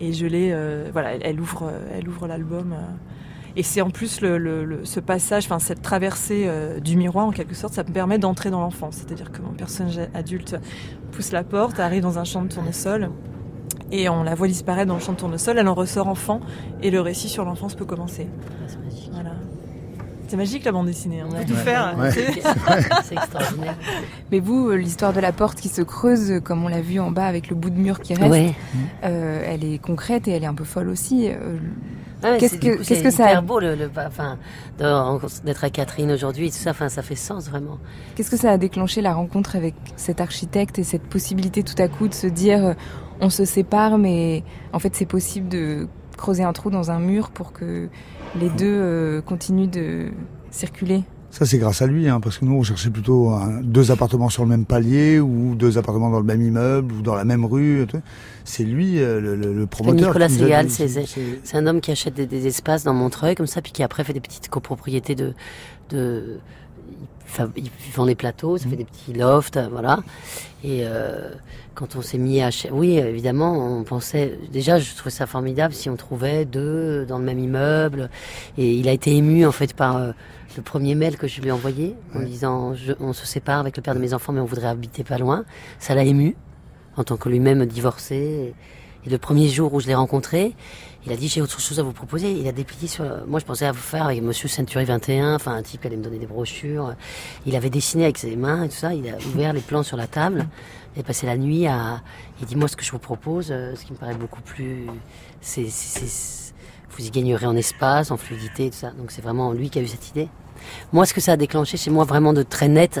[0.00, 2.74] et je l'ai, euh, voilà, elle, elle ouvre, euh, elle ouvre l'album.
[3.56, 7.24] et c'est en plus le, le- le- ce passage, enfin cette traversée euh, du miroir
[7.26, 8.96] en quelque sorte, ça me permet d'entrer dans l'enfance.
[8.96, 10.56] C'est-à-dire que mon personnage adulte
[11.12, 13.10] pousse la porte, arrive dans un champ de tournesol,
[13.92, 16.40] et on la voit disparaître dans le champ de tournesol, elle en ressort enfant,
[16.82, 18.26] et le récit sur l'enfance peut commencer.
[19.12, 19.30] Voilà.
[20.28, 21.44] C'est magique la bande dessinée, on peut Ouais.
[21.44, 21.94] tout faire.
[21.98, 22.10] Ouais.
[23.04, 23.76] C'est- extraordinaire.
[24.32, 26.98] Mais vous, euh, l'histoire de la porte qui se creuse, euh, comme on l'a vu
[27.00, 28.54] en bas avec le bout de mur qui reste, Ouais.
[29.04, 31.28] euh, elle est concrète et elle est un peu folle aussi.
[32.22, 33.90] Ouais, Qu'est-ce c'est- que- du coup, qu'est-ce c'est que ça a- hyper beau le, le-
[34.06, 34.38] enfin,
[34.78, 37.78] de- d'être à Catherine aujourd'hui, tout ça, enfin, ça fait sens vraiment.
[38.14, 41.88] Qu'est-ce que ça a déclenché la rencontre avec cet architecte et cette possibilité tout à
[41.88, 42.74] coup de se dire
[43.20, 47.30] on se sépare, mais en fait c'est possible de creuser un trou dans un mur
[47.30, 47.88] pour que
[48.40, 50.06] les deux euh, continuent de
[50.50, 54.28] circuler Ça, c'est grâce à lui, hein, parce que nous, on cherchait plutôt deux appartements
[54.28, 57.44] sur le même palier, ou deux appartements dans le même immeuble, ou dans la même
[57.44, 57.84] rue.
[58.44, 60.08] C'est lui, euh, le, le- le promoteur.
[60.08, 63.72] Nicolas dit- c'est- un homme qui achète des, des espaces dans Montreuil comme ça, puis
[63.72, 65.32] qui après fait des petites copropriétés de,
[65.90, 66.38] de
[66.90, 70.00] il fa- il vend des plateaux, ça fait des petits lofts, voilà.
[70.62, 71.30] Et euh,
[71.74, 75.90] quand on s'est mis à, oui, évidemment, on pensait déjà, je trouvais ça formidable si
[75.90, 78.08] on trouvait deux dans le même immeuble.
[78.58, 80.12] Et il a été ému en fait par euh,
[80.56, 82.24] le premier mail que je lui ai envoyé en Ouais.
[82.26, 85.02] disant, je- on se sépare avec le père de mes enfants, mais on voudrait habiter
[85.04, 85.44] pas loin.
[85.80, 86.36] Ça l'a ému
[86.96, 88.54] en tant que lui-même divorcé.
[89.06, 90.54] Et le premier jour où je l'ai rencontré,
[91.06, 92.32] il a dit j'ai autre chose à vous proposer.
[92.32, 93.04] Il a déplié sur.
[93.26, 95.96] Moi, je pensais à vous faire avec Monsieur Century 21, enfin un type qui allait
[95.96, 96.94] me donner des brochures.
[97.46, 98.94] Il avait dessiné avec ses mains et tout ça.
[98.94, 100.46] Il a ouvert les plans sur la table.
[100.96, 102.02] Il a passé la nuit à.
[102.40, 104.86] Il dit moi ce que je vous propose, euh, ce qui me paraît beaucoup plus.
[105.40, 105.66] C'est,
[106.90, 108.90] vous y gagnerez en espace, en fluidité, tout ça.
[108.92, 110.28] Donc c'est vraiment lui qui a eu cette idée.
[110.94, 112.98] Moi, ce que ça a déclenché chez moi vraiment de très net,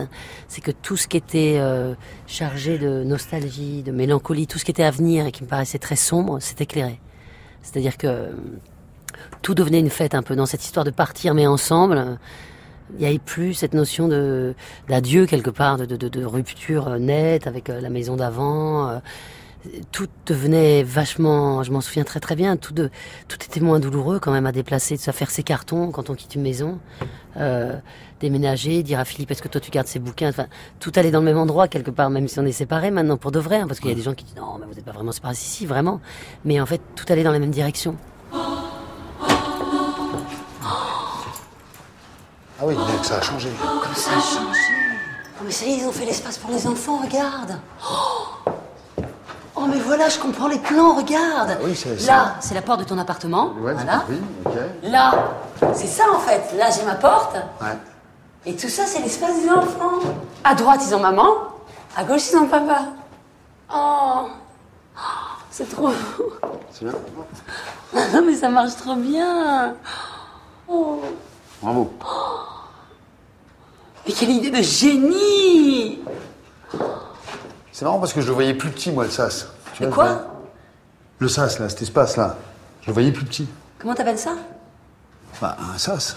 [0.48, 1.94] c'est que tout ce qui était euh,
[2.26, 5.78] chargé de nostalgie, de mélancolie, tout ce qui était à venir et qui me paraissait
[5.78, 7.00] très sombre, s'est éclairé.
[7.64, 8.30] C'est-à-dire que euh,
[9.42, 12.18] tout devenait une fête un peu dans cette histoire de partir mais ensemble.
[12.92, 14.54] Il n'y avait plus cette notion de
[14.88, 19.00] d'adieu quelque part, de, de, rupture euh, nette avec euh, la maison d'avant.
[19.92, 22.90] Tout devenait vachement, je m'en souviens très très bien, tout, de,
[23.28, 26.14] tout était moins douloureux quand même à déplacer, de se faire ses cartons quand on
[26.14, 26.78] quitte une maison,
[27.36, 27.76] euh,
[28.20, 30.46] déménager, dire à Philippe est-ce que toi tu gardes ses bouquins, enfin
[30.80, 33.32] tout allait dans le même endroit quelque part, même si on est séparés maintenant pour
[33.32, 34.84] de vrai, hein, parce qu'il y a des gens qui disent non mais vous n'êtes
[34.84, 36.00] pas vraiment séparés, si si vraiment,
[36.44, 37.96] mais en fait tout allait dans la même direction.
[42.60, 43.48] Ah oui, mais ça a changé.
[43.58, 44.60] Comme ça a changé?
[45.40, 47.58] Oh, mais ça y est, ils ont fait l'espace pour les enfants, regarde.
[47.84, 48.50] Oh,
[49.94, 51.56] voilà, je comprends les plans, regarde.
[51.62, 53.52] oui, c'est- Là, c'est la porte de ton appartement.
[53.60, 54.02] Ouais, voilà.
[54.08, 54.52] oui, ok.
[54.84, 55.12] Là,
[55.72, 56.56] c'est ça en fait.
[56.56, 57.34] Là, j'ai ma porte.
[57.60, 57.78] Ouais.
[58.46, 60.00] Et tout ça, c'est l'espace des enfants.
[60.42, 61.26] À droite, ils ont maman.
[61.96, 62.80] À gauche, ils ont papa.
[63.72, 64.28] Oh,
[64.96, 65.00] Oh,
[65.50, 65.90] c'est trop.
[66.72, 66.94] C'est bien.
[68.12, 69.74] Non, mais ça marche trop bien.
[70.68, 71.00] Oh,
[71.62, 71.92] Bravo.
[74.06, 76.00] mais quelle idée de génie
[77.72, 79.48] C'est marrant parce que je le voyais plus petit, moi, le sas.
[79.74, 80.26] Tu vois, quoi
[81.18, 82.36] Le sas, là, cet espace-là.
[82.82, 83.48] Je le voyais plus petit.
[83.78, 84.32] Comment t'appelles ça
[85.40, 86.16] Bah, un sas.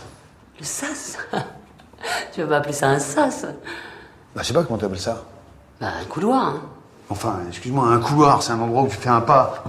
[0.59, 1.17] Le sas
[2.33, 3.43] Tu vas pas appeler ça un sas
[4.35, 5.23] Bah, je sais pas comment t'appelles ça.
[5.81, 6.45] Bah, un couloir.
[6.47, 6.61] hein.
[7.09, 9.63] Enfin, excuse-moi, un couloir, c'est un endroit où tu fais un pas.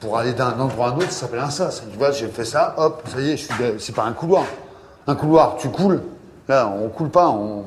[0.00, 1.82] Pour aller d'un endroit à un autre, ça s'appelle un sas.
[1.90, 4.12] Tu vois, j'ai fait ça, hop, ça y est, je suis de- c'est pas un
[4.12, 4.44] couloir.
[5.06, 6.02] Un couloir, tu coules.
[6.48, 7.64] Là, on coule pas, on.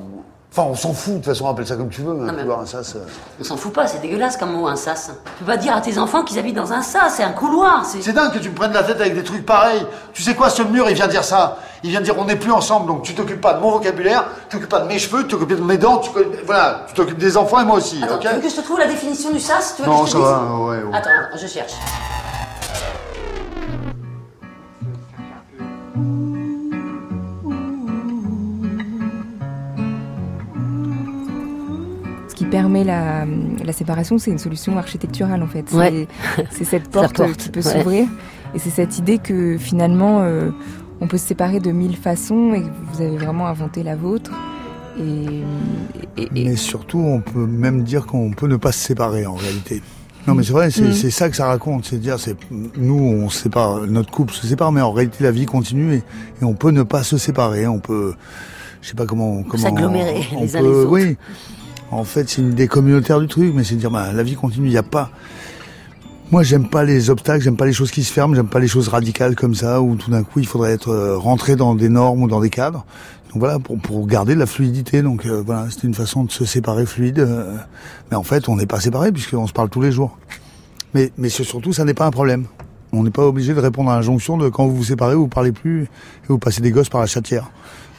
[0.57, 2.41] Enfin, on s'en fout, de toute façon, appelle ça comme tu veux, mais un mais-
[2.41, 2.95] couloir, un sas.
[2.95, 2.99] euh.
[3.39, 5.11] On s'en fout pas, c'est dégueulasse comme mot, un sas.
[5.37, 7.85] Tu peux pas dire à tes enfants qu'ils habitent dans un sas, c'est un couloir.
[7.85, 8.11] C'est...
[8.11, 9.85] Dingue que tu me prennes la tête avec des trucs pareils.
[10.13, 11.57] Tu sais quoi, ce mur, il vient dire ça.
[11.83, 14.55] Il vient dire on n'est plus ensemble, donc tu t'occupes pas de mon vocabulaire, tu
[14.55, 16.09] t'occupes pas de mes cheveux, tu t'occupes de mes dents, tu,
[16.47, 18.61] voilà, tu t'occupes des enfants et moi aussi, Attends, ok tu veux que je te
[18.61, 19.75] trouve la définition du sas?
[19.75, 21.73] Tu veux Non, que je te ça dise va, ouais, attends, je cherche.
[32.59, 33.25] Permet la,
[33.63, 35.71] la séparation, c'est une solution architecturale en fait.
[35.73, 36.07] Ouais.
[36.51, 37.71] C'est- cette porte, porte, qui peut ouais.
[37.73, 38.07] s'ouvrir.
[38.55, 40.49] Et c'est cette idée que finalement, euh,
[41.01, 44.31] on peut se séparer de mille façons et que vous avez vraiment inventé la vôtre.
[44.99, 45.43] Et,
[46.17, 49.35] et- et- Mais surtout, on peut même dire qu'on peut ne pas se séparer en
[49.35, 49.83] réalité.
[50.25, 50.93] Non, mais c'est vrai, c'est Mm.
[50.93, 51.85] c'est ça que ça raconte.
[51.85, 52.35] C'est dire, c'est
[52.77, 55.97] nous, on se sépare, notre couple se sépare, mais en réalité, la vie continue et,
[56.41, 57.67] et on peut ne pas se séparer.
[57.67, 58.13] On peut,
[58.81, 60.91] je sais pas comment, comment S'agglomérer on les uns peut- les autres.
[60.91, 61.17] Oui.
[61.91, 64.35] En fait, c'est une idée communautaire du truc, mais c'est de dire, bah, la vie
[64.35, 64.67] continue.
[64.67, 65.09] Il n'y a pas.
[66.29, 68.67] Moi, j'aime pas les obstacles, j'aime pas les choses qui se ferment, j'aime pas les
[68.67, 71.87] choses radicales comme ça, où tout d'un coup, il faudrait être euh, rentré dans des
[71.87, 72.85] normes ou dans des cadres.
[73.29, 75.01] Donc voilà, pour, pour garder de la fluidité.
[75.01, 77.19] Donc euh, voilà, c'était une façon de se séparer fluide.
[77.19, 77.55] euh,
[78.11, 80.17] mais en fait, on n'est pas séparés puisqu'on se parle tous les jours.
[80.93, 82.45] Mais, mais surtout, ça n'est pas un problème.
[82.91, 85.53] On n'est pas obligé de répondre à l'injonction de quand vous vous séparez, vous parlez
[85.53, 85.87] plus et
[86.27, 87.49] vous passez des gosses par la chatière.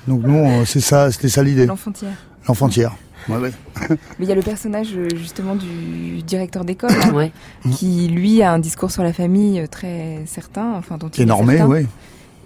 [0.07, 1.67] Donc nous, c'est ça, c'était ça l'idée.
[1.67, 2.13] L'enfantière.
[2.47, 2.95] L'enfantière.
[3.29, 3.51] Ouais, ouais.
[3.91, 7.33] Mais il y a le personnage euh, justement du directeur d'école Ouais.
[7.73, 11.25] qui lui a un discours sur la famille euh, très certain, enfin dont Qui il
[11.25, 11.87] est normé, certain, oui.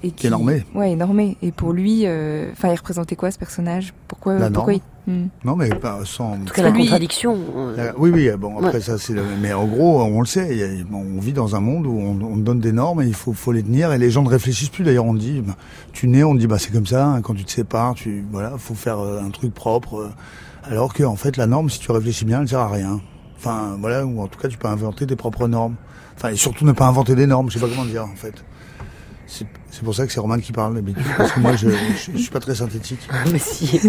[0.02, 0.64] et qui est normé.
[0.74, 1.36] Ouais, normé.
[1.42, 3.92] Et pour lui, euh, enfin, il représentait quoi ce personnage?
[4.08, 4.82] Pourquoi La Pourquoi norme.
[4.86, 5.26] il- Hmm.
[5.44, 6.34] Non, mais pas sans.
[6.34, 7.36] En tout cas, la Lui- contradiction.
[7.98, 8.80] Oui, oui, bon, après Ouais.
[8.80, 9.22] ça, c'est le...
[9.40, 12.36] Mais en gros, on le sait, a- on vit dans un monde où on, on
[12.36, 14.84] donne des normes et il faut, faut les tenir et les gens ne réfléchissent plus.
[14.84, 15.56] D'ailleurs, on dit, bah,
[15.92, 18.24] tu nais, on te dit, bah, c'est comme ça, hein, quand tu te sépares, tu,
[18.30, 19.96] voilà, faut faire euh, un truc propre.
[20.02, 20.10] euh,
[20.64, 23.00] alors que, en fait, la norme, si tu réfléchis bien, elle sert à rien.
[23.36, 25.76] Enfin, voilà, ou en tout cas, tu peux inventer tes propres normes.
[26.16, 28.44] Enfin, et surtout ne pas inventer des normes, je sais pas comment dire, en fait.
[29.74, 30.80] C'est pour ça que c'est Roman qui parle
[31.16, 33.00] parce que moi, je, je, je suis pas très synthétique.
[33.32, 33.80] mais si.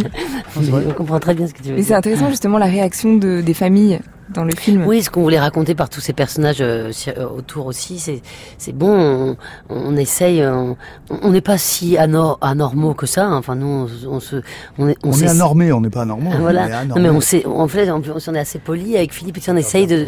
[0.56, 1.98] on comprend très bien ce que tu veux Mais c'est dire.
[1.98, 4.00] intéressant justement la réaction de, des familles
[4.34, 4.86] dans le film.
[4.88, 8.22] Oui, ce qu'on voulait raconter par tous ces personnages euh, euh, autour aussi, c'est
[8.58, 8.88] c'est bon.
[8.90, 9.38] On,
[9.70, 10.78] on essaye, euh, on
[11.22, 13.26] on n'est pas si anor- anormaux que ça.
[13.26, 13.36] hein.
[13.38, 14.38] Enfin, nous, on, on se,
[14.78, 16.30] on est, On, est s'essa- anormés, on n'est pas anormaux.
[16.32, 16.86] Ah, on est Voilà.
[16.86, 19.38] Non, mais on sait, en fait, on, on est assez poli avec Philippe.
[19.38, 20.08] Et puis on essaye de,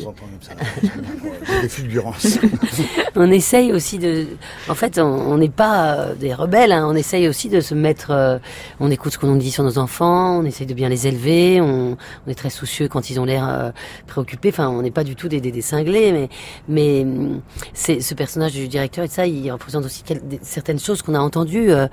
[1.61, 2.39] des fulgurances.
[3.15, 4.27] on essaye aussi de.
[4.69, 6.71] En fait, on on n'est pas euh, des rebelles.
[6.71, 6.86] hein.
[6.88, 8.12] On essaye aussi de se mettre.
[8.12, 8.38] euh,
[8.80, 10.39] on écoute ce qu'on nous dit sur nos enfants.
[10.39, 11.62] On essaye de bien les élever.
[11.62, 11.97] On,
[12.28, 13.71] est très soucieux quand ils ont l'air euh,
[14.08, 14.49] préoccupés.
[14.49, 16.30] Enfin, on n'est pas du tout des, des, cinglés, mais
[16.67, 17.41] mais hum,
[17.73, 20.04] c'est ce personnage du directeur et ça, il représente aussi
[20.41, 21.88] certaines choses qu'on a entendues, euh,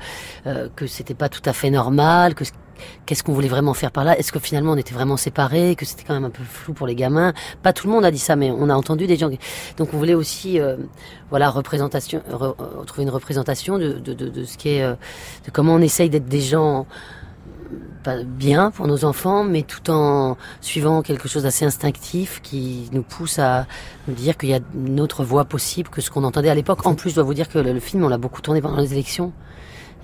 [0.47, 2.45] euh, que c'était pas tout à fait normal, que
[3.07, 4.19] Qu'est-ce qu'on voulait vraiment faire par là?
[4.19, 6.87] Est-ce que finalement on était vraiment séparés Que c'était quand même un peu flou pour
[6.87, 7.33] les gamins?
[7.63, 9.31] Pas tout le monde a dit ça, mais on a entendu des gens.
[9.77, 10.77] Donc on voulait aussi, euh,
[11.31, 14.95] voilà, représentation, re- euh, trouver une représentation de, de, de, ce qui est, euh,
[15.45, 16.87] de comment on essaye d'être des gens
[18.27, 23.39] bien pour nos enfants, mais tout en suivant quelque chose d'assez instinctif qui nous pousse
[23.39, 23.67] à
[24.09, 26.85] nous dire qu'il y a une autre voie possible que ce qu'on entendait à l'époque.
[26.85, 28.79] En plus, je dois vous dire que le, le film, on l'a beaucoup tourné pendant
[28.79, 29.33] les élections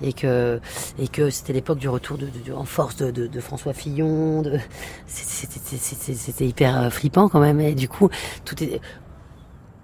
[0.01, 0.59] et que
[0.97, 3.73] et que c'était l'époque du retour de, de- de- en force de, de, de François
[3.73, 4.41] Fillon.
[4.41, 4.59] De,
[5.07, 7.59] c'était- hyper euh, flippant quand même.
[7.59, 8.09] Et du coup,
[8.45, 8.79] tout est.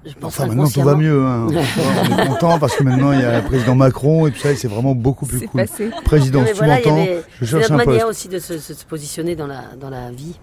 [0.08, 1.26] Je pense Enfin, maintenant tout va mieux.
[1.26, 1.48] Hein.
[1.50, 4.52] on est content parce que maintenant il y a le président Macron et tout ça,
[4.52, 5.62] et c'est vraiment beaucoup plus cool.
[5.62, 5.90] passé.
[6.04, 8.10] Président, Non, voilà, tu il y m'entends, je c'est cherche un manière poste.
[8.10, 10.38] aussi de se, se- positionner dans la dans la vie.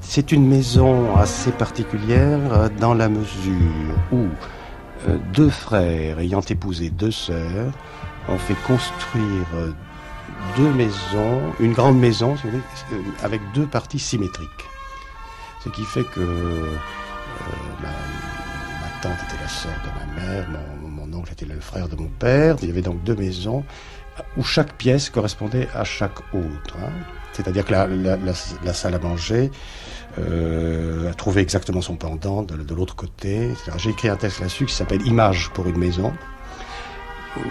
[0.00, 4.26] C'est une maison assez particulière euh, dans la mesure où
[5.32, 7.72] deux frères ayant épousé deux sœurs
[8.28, 9.72] ont fait construire euh,
[10.56, 12.58] deux maisons, une grande maison euh,
[13.22, 14.48] avec deux parties symétriques.
[15.64, 16.76] Ce qui fait que euh,
[17.80, 17.88] ma,
[19.00, 20.46] tante était la sœur de ma mère,
[20.80, 22.56] mon, oncle était le frère de mon père.
[22.62, 23.64] Il y avait donc deux maisons
[24.36, 26.76] où chaque pièce correspondait à chaque autre.
[26.78, 26.90] hein.
[27.32, 29.50] C'est-à-dire que la salle à manger
[30.18, 33.48] euh, a trouvé exactement son pendant de, l'autre côté.
[33.76, 36.12] J'ai écrit un texte là-dessus qui s'appelle Image pour une maison,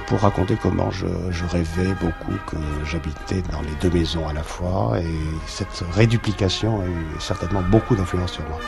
[0.08, 5.00] pour raconter comment je rêvais beaucoup que j'habitais dans les deux maisons à la fois,
[5.00, 8.60] et cette réduplication a eu certainement beaucoup d'influence sur moi.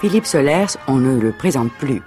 [0.00, 2.02] Philippe Solers, on ne le présente plus.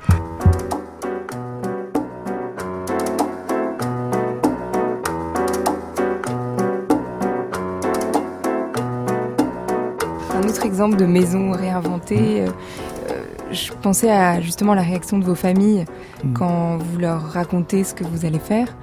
[10.57, 12.41] Un autre exemple de maison réinventée.
[12.41, 12.47] euh,
[13.11, 15.85] euh, je pensais à justement la réaction de vos familles
[16.23, 16.33] Mm.
[16.33, 18.75] quand vous leur racontez ce que vous allez faire.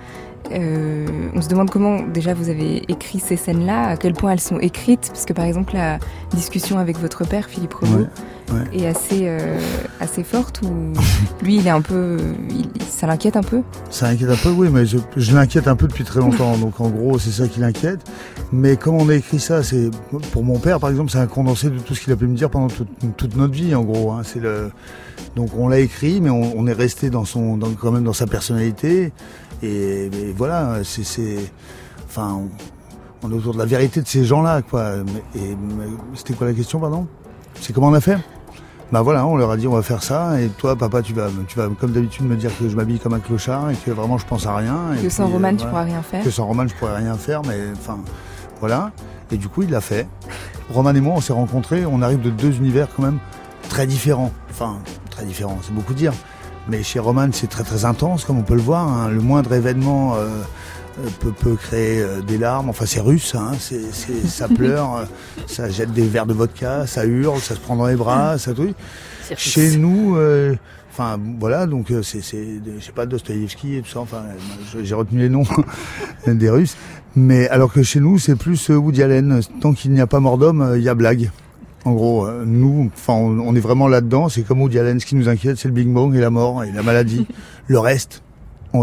[0.53, 4.41] Euh, on se demande comment déjà vous avez écrit ces scènes-là, à quel point elles
[4.41, 5.99] sont écrites, parce que par exemple la
[6.33, 8.07] discussion avec votre père Philippe Renaud Ouais,
[8.53, 8.79] ouais.
[8.83, 9.59] est assez euh,
[10.01, 10.93] assez forte ou
[11.45, 12.19] lui il est un peu,
[12.51, 13.63] il- ça l'inquiète un peu.
[13.91, 16.57] Ça inquiète un peu, oui, mais je, je l'inquiète un peu depuis très longtemps.
[16.59, 18.01] Donc en gros, c'est ça qui l'inquiète.
[18.53, 19.91] Mais comme on a écrit ça, c'est
[20.33, 22.37] pour mon père, par exemple, c'est un condensé de tout ce qu'il a pu me
[22.37, 24.13] dire pendant toute, toute notre vie, en gros.
[24.13, 24.23] hein.
[24.25, 24.71] C'est le
[25.37, 28.13] donc on l'a écrit, mais on, on est resté dans son, dans, quand même dans
[28.13, 29.13] sa personnalité.
[29.63, 31.39] Et, et voilà, c'est, c'est,
[32.07, 32.39] enfin,
[33.23, 34.93] on, on est autour de la vérité de ces gens-là, quoi.
[35.35, 35.57] Et
[36.15, 37.07] c'était quoi la question, pardon?
[37.61, 38.19] C'est comment on a fait?
[38.95, 41.27] Bah voilà, on leur a dit on va faire ça et toi papa tu vas
[41.49, 44.19] tu vas comme d'habitude me dire que je m'habille comme un clochard et que vraiment
[44.19, 46.23] je pense à rien et Que sans puis, Roman euh, tu pourras rien faire.
[46.23, 47.99] que sans Roman je pourrais rien faire mais enfin
[48.61, 48.93] voilà
[49.33, 50.07] Et du coup, il l'a fait.
[50.73, 51.85] Roman et moi, on s'est rencontrés.
[51.87, 53.19] On arrive de deux univers quand même
[53.69, 54.31] très différents.
[54.51, 54.77] Enfin,
[55.11, 56.13] très différents, c'est beaucoup dire.
[56.69, 58.87] Mais chez Roman, c'est très très intense, comme on peut le voir.
[58.87, 59.09] hein.
[59.09, 60.43] Le moindre événement euh, euh,
[61.21, 62.69] peut, peut créer euh, des larmes.
[62.71, 63.53] Enfin, c'est russe, hein.
[63.59, 65.05] c'est, c'est- ça pleure, euh,
[65.47, 68.55] ça jette des verres de vodka, ça hurle, ça se prend dans les bras, ça
[68.55, 68.75] truc.
[69.37, 70.55] Chez nous, euh,
[70.93, 74.01] enfin voilà, donc euh, c'est, je sais pas, Dostoïevski et tout ça.
[74.01, 75.45] Enfin, euh, j'ai retenu les noms
[76.27, 76.77] des Russes.
[77.17, 79.41] Mais alors que chez nous, c'est plus euh, Woody Allen.
[79.61, 81.31] Tant qu'il n'y a pas mort d'homme, euh, il y a blague.
[81.85, 84.29] En gros, euh, nous, enfin, on, est vraiment là-dedans.
[84.29, 84.99] C'est comme Woody Allen.
[84.99, 87.27] Ce qui nous inquiète, c'est le Big Bang et la mort et la maladie.
[87.69, 88.24] le reste,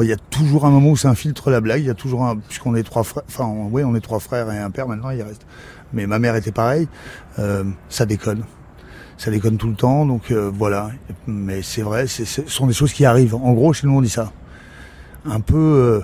[0.01, 1.81] il y a toujours un moment où ça infiltre la blague.
[1.81, 3.23] Il y a toujours puisqu'on est trois frères.
[3.27, 5.09] Enfin, oui, on est trois frères et un père maintenant.
[5.09, 5.45] Il reste.
[5.93, 6.87] Mais ma mère était pareil.
[7.39, 8.43] Euh, ça déconne.
[9.17, 10.05] Ça déconne tout le temps.
[10.05, 10.91] Donc euh, voilà.
[11.27, 13.35] Mais c'est vrai, ce sont des choses qui arrivent.
[13.35, 14.31] En gros, chez nous, on dit ça.
[15.25, 15.57] Un peu.
[15.57, 16.01] euh,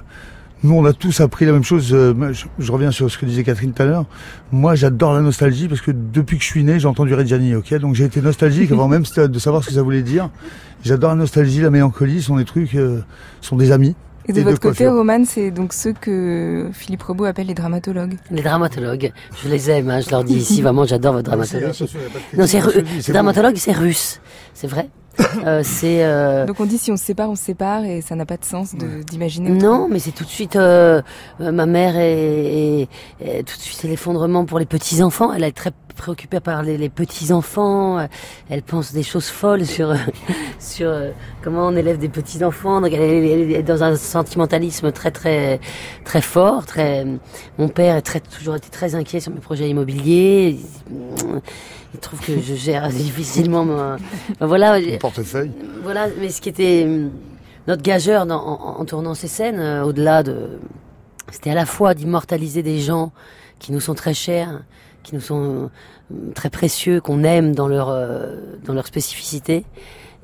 [0.63, 1.89] nous, on a tous appris la même chose.
[1.93, 4.06] Euh, je, reviens sur ce que disait Catherine tout à l'heure.
[4.52, 7.76] Moi, j'adore la nostalgie parce que depuis que je suis né, j'ai entendu Reggiani, ok?
[7.76, 10.30] Donc j'ai été nostalgique avant même de savoir ce que ça voulait dire.
[10.84, 13.02] J'adore la nostalgie, la mélancolie, ce sont des trucs, euh,
[13.41, 13.96] ce sont des amis.
[14.28, 14.88] Et de Et de votre côté.
[14.88, 18.15] Roman, c'est donc ceux que Philippe Rebaud appelle les dramatologues.
[18.32, 21.65] Les dramatologues, je les aime, hein, je leur dis ici vraiment j'adore votre dramaturgie.
[21.65, 24.20] attention, y a pas de critique, Non, c'est dramatologue, c'est russe,
[24.54, 24.89] c'est vrai?
[25.45, 28.15] Euh, c'est euh, Donc on dit si on se sépare, on se sépare et ça
[28.15, 29.49] n'a pas de sens de- d'imaginer.
[29.49, 31.01] non, mais c'est tout de suite euh,
[31.41, 32.88] euh, ma mère est, est-
[33.21, 35.34] est- tout de suite c'est l'effondrement pour les petits enfants.
[35.34, 38.08] Elle est très préoccupée par les, les petits enfants.
[38.49, 39.95] Elle pense des choses folles sur
[40.60, 41.10] sur euh,
[41.43, 42.82] comment on élève des petits enfants.
[42.82, 45.60] Donc elle est, elle est dans un sentimentalisme très très
[46.06, 46.65] très fort.
[46.67, 47.06] Très
[47.58, 50.60] mon père est très toujours été très inquiet sur mes projets immobiliers.
[51.93, 53.62] Il, trouve que je gère difficilement.
[53.62, 53.97] Enfin,
[54.39, 54.80] voilà.
[54.80, 55.52] Mon portefeuille.
[55.84, 57.12] Voilà, mais ce qui était hum,
[57.67, 60.60] notre gageur en tournant ces scènes, euh, au-delà de,
[61.32, 63.12] c'était à la fois d'immortaliser des gens
[63.60, 64.62] qui nous sont très chers,
[65.04, 65.69] qui nous sont
[66.12, 69.65] hum, très précieux, qu'on aime dans leur euh, dans leur spécificité,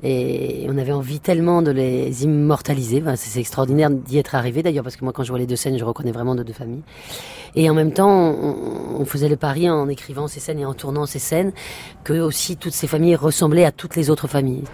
[0.02, 3.00] et on avait envie tellement de les immortaliser.
[3.02, 5.56] Enfin, c'est extraordinaire d'y être arrivé d'ailleurs parce que moi quand je vois les deux
[5.56, 6.82] scènes, je reconnais vraiment nos deux familles.
[7.54, 10.74] Et en même temps, on, on faisait le pari en écrivant ces scènes et en
[10.74, 11.52] tournant ces scènes
[12.02, 14.64] que aussi toutes ces familles ressemblaient à toutes les autres familles.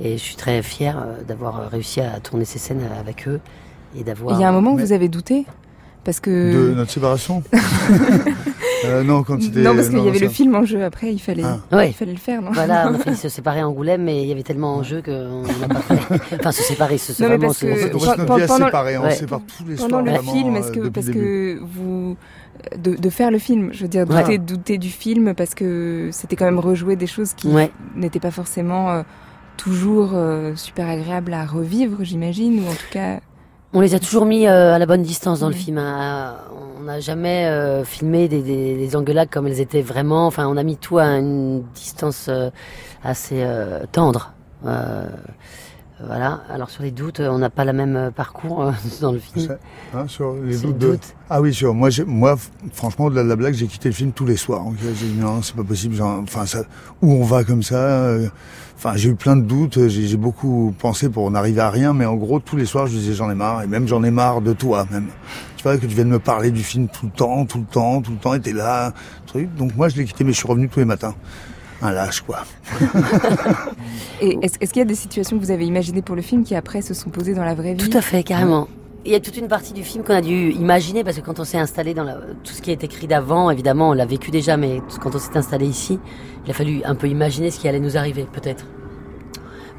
[0.00, 3.40] Et je suis très fier euh, d'avoir réussi à tourner ces scènes avec eux
[3.96, 4.38] et Et d'avoir.
[4.38, 5.44] Il y a un moment où Mais- vous avez douté?
[6.04, 7.42] Parce que De notre séparation?
[8.84, 9.60] Euh, Non, quand c'était.
[9.62, 11.58] non parce qu'il y avait le film en jeu après, il fallait, Ah.
[11.76, 11.88] Ouais.
[11.90, 14.28] il fallait le faire, non Voilà, on a failli se séparer à Angoulême, mais il
[14.28, 15.94] y avait tellement en jeu qu'on n'a pas fait.
[16.40, 19.74] Enfin, se séparer, se, se Non, mais vraiment parce que- on Pendant- séparer, tous les
[19.76, 20.02] Pendant soirs.
[20.04, 22.16] le film, euh, est-ce que parce que vous
[22.76, 24.38] de, de faire le film, je veux dire douter, Ouais.
[24.38, 27.70] douter du film parce que c'était quand même rejouer des choses qui Ouais.
[27.94, 29.02] n'étaient pas forcément euh,
[29.56, 33.20] toujours euh, super agréables à revivre, j'imagine, ou en tout cas.
[33.74, 35.78] On les a toujours mis euh, à la bonne distance dans le film.
[35.78, 36.36] hein.
[36.78, 40.26] On n'a jamais euh, filmé des, des, des engueulades comme elles étaient vraiment.
[40.26, 42.48] Enfin, on a mis tout à une distance euh,
[43.04, 44.32] assez euh, tendre.
[46.04, 46.42] Voilà.
[46.48, 49.56] Alors sur les doutes, on n'a pas la même euh, parcours euh, dans le film.
[49.94, 50.98] Hein, sur les doutes de-.
[51.28, 51.74] Ah oui, sûr.
[51.74, 52.36] Moi, j'ai- moi,
[52.72, 54.64] franchement, au-delà de la blague, j'ai quitté le film tous les soirs.
[54.80, 55.94] J'ai dit non, c'est pas possible.
[55.96, 56.62] genre, Enfin, ça,
[57.02, 58.28] où on va comme ça euh,
[58.76, 59.88] Enfin, j'ai eu plein de doutes.
[59.88, 63.12] J'ai beaucoup pensé pour n'arriver à rien, mais en gros, tous les soirs, je disais
[63.14, 65.08] j'en ai marre, et même j'en ai marre de toi, même.
[65.56, 68.00] Tu vois que tu viennes me parler du film tout le temps, tout le temps,
[68.02, 68.92] tout le temps, et t'es là,
[69.26, 69.52] truc.
[69.56, 71.16] Donc moi, je l'ai quitté, mais je suis revenu tous les matins.
[71.80, 72.44] Un lâche, quoi.
[74.20, 76.42] Et est-ce est-ce qu'il y a des situations que vous avez imaginées pour le film
[76.42, 77.88] qui après se sont posées dans la vraie vie?
[77.88, 78.68] Tout à fait, carrément.
[79.04, 81.38] Il y a toute une partie du film qu'on a dû imaginer parce que quand
[81.38, 84.30] on s'est installé dans la, tout ce qui est écrit d'avant, évidemment, on l'a vécu
[84.30, 86.00] déjà, mais quand on s'est installé ici,
[86.44, 88.66] il a fallu un peu imaginer ce qui allait nous arriver, peut-être.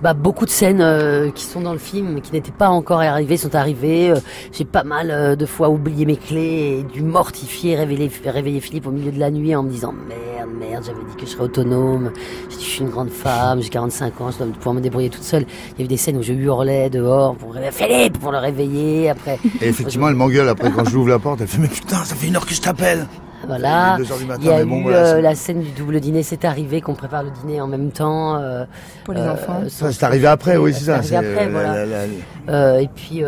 [0.01, 3.35] Bah, beaucoup de scènes euh, qui sont dans le film, qui n'étaient pas encore arrivées,
[3.35, 4.11] sont arrivées.
[4.11, 4.19] Euh,
[4.53, 8.87] J'ai pas mal euh, de fois oublié mes clés et dû mortifier, réveiller, réveiller Philippe
[8.87, 11.43] au milieu de la nuit en me disant merde, merde, j'avais dit que je serais
[11.43, 12.11] autonome.
[12.49, 15.45] Je suis une grande femme, j'ai 45 ans, je dois pouvoir me débrouiller toute seule.
[15.73, 18.37] Il y a eu des scènes où je hurlais dehors pour réveiller Philippe, pour le
[18.37, 19.09] réveiller.
[19.09, 21.41] Après, Et effectivement, elle m'engueule après quand je l'ouvre la porte.
[21.41, 23.05] Elle fait mais putain, ça fait une heure que je t'appelle.
[23.49, 23.97] Voilà.
[24.21, 26.45] Il matin, y a eu bon, voilà, euh, c'est- la scène du double dîner, c'est
[26.45, 28.37] arrivé, qu'on prépare le dîner en même temps.
[28.37, 28.65] euh,
[29.05, 30.95] pour les euh, enfants sans- Ça, c'est arrivé après, oui, c'est ça.
[30.97, 31.85] arrivé après, la- voilà.
[31.85, 32.13] la- la-
[32.53, 33.23] Euh, et puis,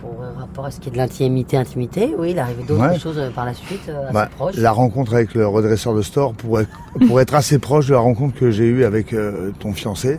[0.00, 2.80] pour un rapport à ce qui est de l'intimité, intimité, oui, il est arrivé d'autres
[2.92, 2.98] Ouais.
[2.98, 4.56] choses par la suite, assez Bah, proches.
[4.56, 6.70] la rencontre avec le redresseur de store pour être,
[7.06, 10.08] pour être assez proche de la rencontre que j'ai eue avec euh, ton fiancé.
[10.12, 10.18] Ouais.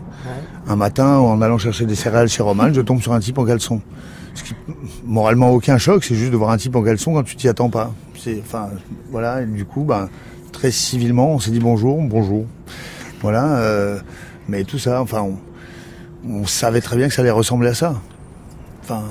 [0.68, 3.46] Un matin, en allant chercher des céréales chez Roman, je tombe sur un type en
[3.46, 3.82] caleçon.
[4.34, 4.54] Ce qui,
[5.06, 7.70] moralement, aucun choc, c'est juste de voir un type en caleçon quand tu t'y attends
[7.70, 7.94] pas.
[8.18, 8.70] C'est, enfin,
[9.12, 10.10] voilà, et du coup, ben,
[10.52, 12.46] très civilement, on s'est dit bonjour, bonjour.
[13.22, 14.00] Voilà, euh,
[14.48, 15.38] mais tout ça, enfin, on,
[16.30, 17.96] on savait très bien que ça allait ressembler à ça.
[18.84, 19.04] Enfin,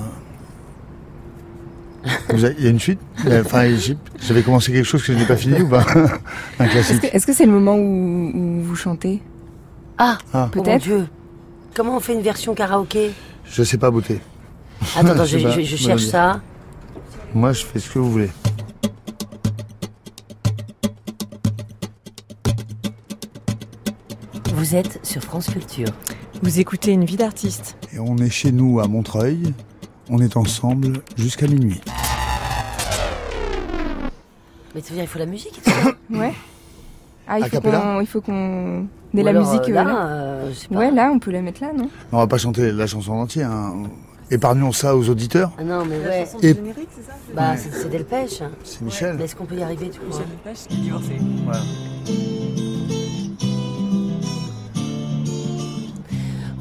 [2.33, 2.99] Vous avez- Il y a une suite?
[3.27, 5.85] Enfin, j'ai- j'avais commencé quelque chose que je n'ai pas fini ou pas?
[6.59, 7.01] Un Est-ce classique.
[7.01, 9.21] que est-ce que c'est le moment où, où vous chantez?
[9.99, 10.49] Ah, Ah.
[10.51, 10.81] oh mon Peut-être.
[10.81, 11.05] Dieu.
[11.75, 13.11] Comment on fait une version karaoké?
[13.45, 14.19] Je sais pas beauté.
[14.95, 15.51] Attends, attends, Je je, sais pas.
[15.51, 16.41] je- je cherche ça.
[17.33, 18.29] Moi, je fais ce que vous voulez.
[24.53, 25.87] Vous êtes sur France Culture.
[26.43, 27.77] Vous écoutez Une vie d'artiste.
[27.93, 29.53] Et on est chez nous à Montreuil.
[30.09, 31.79] On est ensemble jusqu'à minuit.
[34.75, 36.33] Mais tu veux dire, il faut la musique et tout ça Ouais.
[37.27, 38.81] Ah, il faut qu'on il faut qu'on
[39.13, 40.05] ait Ou la alors, musique euh, euh, là, là.
[40.07, 40.75] euh, je sais pas.
[40.75, 43.21] Ouais, là, on peut la mettre là, non On va pas chanter la chanson en
[43.21, 43.43] entier.
[43.43, 43.73] Hein.
[44.31, 45.51] Épargnons ça aux auditeurs.
[45.57, 46.25] Ah non, mais ouais.
[46.41, 46.55] Et
[47.35, 48.41] Bah, c'est c'est Delpech.
[48.63, 49.15] c'est Michel.
[49.17, 51.17] Mais est-ce qu'on peut y arriver, tout Michel Delpech qui est divorcé.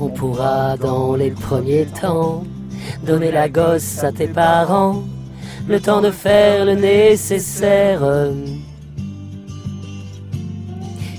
[0.00, 2.44] On pourra dans les premiers temps
[3.04, 5.04] donner la gosse à tes parents,
[5.68, 8.02] le temps de faire le nécessaire.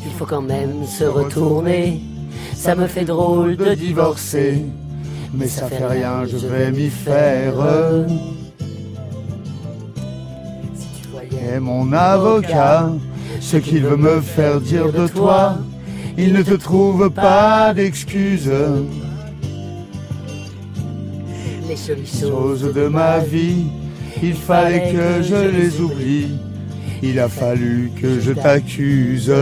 [0.05, 2.01] Il faut quand même se retourner,
[2.55, 4.65] ça me fait drôle de divorcer.
[5.33, 7.53] Mais ça fait rien, je vais m'y faire.
[10.75, 12.91] Si tu voyais Et mon avocat,
[13.39, 15.57] ce qu'il veut me faire dire de toi,
[16.17, 18.51] il ne te trouve pas d'excuses.
[21.67, 23.67] les Choses de ma vie,
[24.21, 26.27] il fallait que je les oublie.
[27.01, 29.33] Il a fallu que je t'accuse.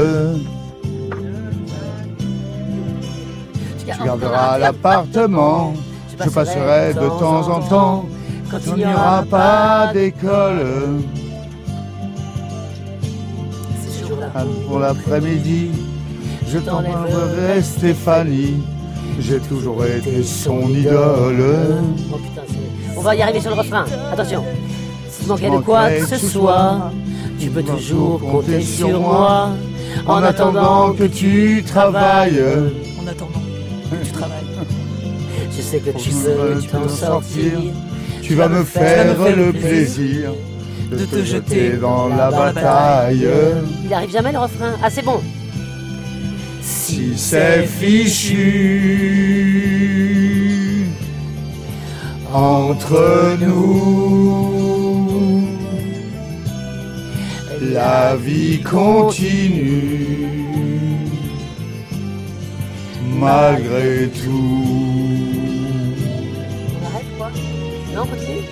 [4.00, 5.74] Tu garderas l'appartement,
[6.10, 8.06] je passerai de temps en temps.
[8.50, 11.02] quand Il n'y aura pas d'école.
[13.86, 14.28] ce jour-là.
[14.68, 15.72] Pour l'après-midi,
[16.47, 18.64] je t'enlèverai Stéphanie.
[19.20, 21.43] J'ai toujours été son idole.
[22.14, 22.41] Oh putain,
[22.95, 23.84] On va y arriver sur le refrain.
[24.14, 24.43] Attention.
[25.10, 26.91] Si tu manquais de quoi que ce soit,
[27.38, 29.50] tu peux toujours compter sur moi.
[30.08, 32.41] En attendant que tu travailles,
[33.04, 33.39] En attendant
[35.70, 37.52] sais que tu veux t'en sortir.
[38.24, 40.32] tu vas me faire le plaisir
[40.92, 43.30] de te jeter dans la bataille.
[43.86, 44.74] Il arrive jamais le refrain.
[44.82, 45.22] Ah, c'est bon.
[46.62, 48.40] Si c'est fichu
[52.34, 54.50] entre nous,
[57.62, 60.30] la vie continue
[63.20, 64.89] malgré tout.
[68.00, 68.45] Non, continue.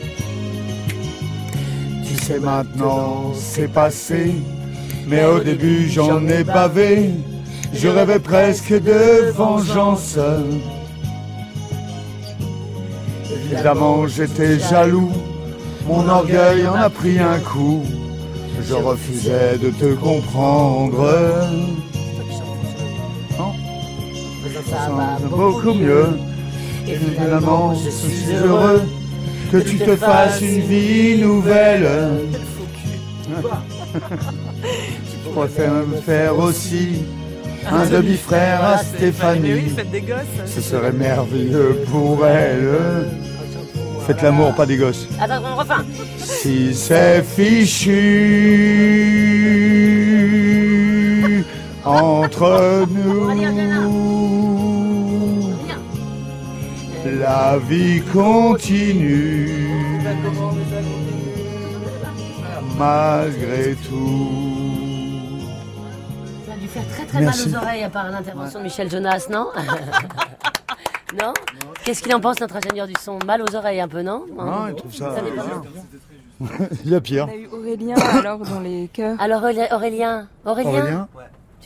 [2.06, 4.34] Tu sais maintenant, c'est passé,
[5.08, 7.12] mais au début j'en ai bavé.
[7.74, 10.20] Je rêvais presque de vengeance.
[13.32, 15.14] Évidemment, j'étais jaloux,
[15.88, 17.84] mon orgueil en a pris un coup.
[18.62, 21.08] Je refusais de te comprendre.
[23.40, 23.54] Non,
[24.66, 26.20] Ça va beaucoup mieux.
[26.86, 28.82] Et finalement, je suis heureux
[29.52, 31.88] que tu te fasses une vie nouvelle.
[34.64, 37.04] Je préfère me faire aussi
[37.70, 39.74] un demi-frère à Stéphanie.
[40.46, 43.08] Ce serait merveilleux pour elle.
[44.06, 45.08] Faites l'amour, pas des gosses.
[45.20, 45.84] Attends, on refrain.
[46.18, 47.98] Si c'est fichu
[51.84, 53.30] entre nous,
[57.20, 59.68] la vie continue
[62.78, 65.40] malgré tout.
[66.46, 67.50] Ça a dû faire très très Merci.
[67.50, 69.48] mal aux oreilles à part l'intervention de Michel Jonas, non
[71.20, 71.34] Non
[71.84, 74.68] Qu'est-ce qu'il en pense, notre ingénieur du son Mal aux oreilles un peu, non Non,
[74.68, 75.44] il trouve ça Ça dépend.
[75.44, 75.62] bien.
[76.86, 77.28] Il y a pire.
[77.28, 79.16] On a eu Aurélien alors dans les chœurs.
[79.20, 81.08] Alors Aurélien, Aurélien, Aurélien, Aurélien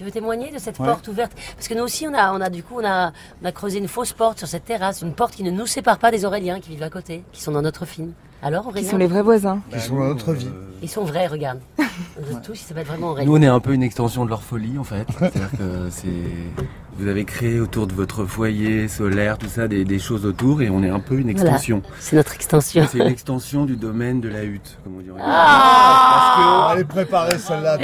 [0.02, 0.88] tu veux témoigner de cette Ouais.
[0.88, 1.32] porte ouverte?
[1.56, 3.12] Parce que nous aussi, on a, on a du coup, on a,
[3.44, 6.00] on a creusé une fausse porte sur cette terrasse, une porte qui ne nous sépare
[6.00, 8.14] pas des Auréliens qui vivent à côté, qui sont dans notre film.
[8.44, 9.62] Alors Qui Aurélien, sont les vrais voisins.
[9.72, 10.50] Qui sont dans notre vie.
[10.82, 11.60] ils sont vrais, regarde.
[11.78, 13.30] Nous tous, ils s'appellent vraiment Aurélien.
[13.30, 15.06] Nous, on est un peu une extension de leur folie, en fait.
[15.20, 16.08] C'est-à-dire que c'est.
[17.00, 20.70] Vous avez créé autour de votre foyer solaire, tout ça, des, des choses autour, et
[20.70, 21.50] on est un peu une Voilà.
[21.52, 21.82] extension.
[22.00, 22.86] C'est notre extension.
[22.92, 25.20] C'est une extension du domaine de la hutte, comme on dirait.
[25.24, 27.78] Ah Allez préparer celle-là.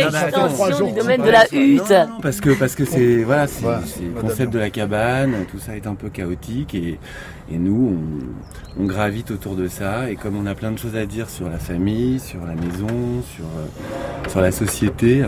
[0.78, 0.88] Jours.
[0.90, 1.90] du domaine de la hutte.
[1.90, 3.82] Non, non, parce que parce que c'est voilà, c'est Voilà.
[3.86, 7.00] c'est le concept de la cabane, tout ça est un peu chaotique et
[7.52, 7.98] et nous
[8.78, 11.30] on, on gravite autour de ça et comme on a plein de choses à dire
[11.30, 12.88] sur la famille, sur la maison,
[13.36, 15.24] sur euh, sur la société,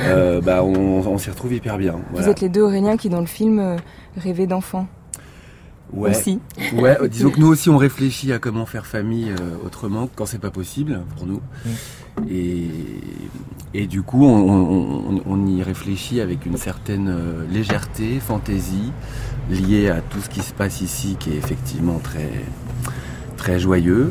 [0.00, 1.96] euh, bah on, on s'y retrouve hyper bien.
[2.12, 3.76] Vous êtes les deux Auréliens qui dans le film euh,
[4.16, 4.86] rêvaient d'enfants.
[5.92, 6.10] Ouais.
[6.10, 6.40] Aussi.
[6.74, 10.40] Ouais, disons que nous aussi on réfléchit à comment faire famille euh, autrement quand c'est
[10.40, 11.40] pas possible pour nous.
[12.30, 12.68] Et,
[13.74, 17.14] et du coup on, on- on y réfléchit avec une certaine
[17.50, 18.92] légèreté, fantaisie
[19.50, 22.30] liée à tout ce qui se passe ici qui est effectivement très
[23.36, 24.10] très joyeux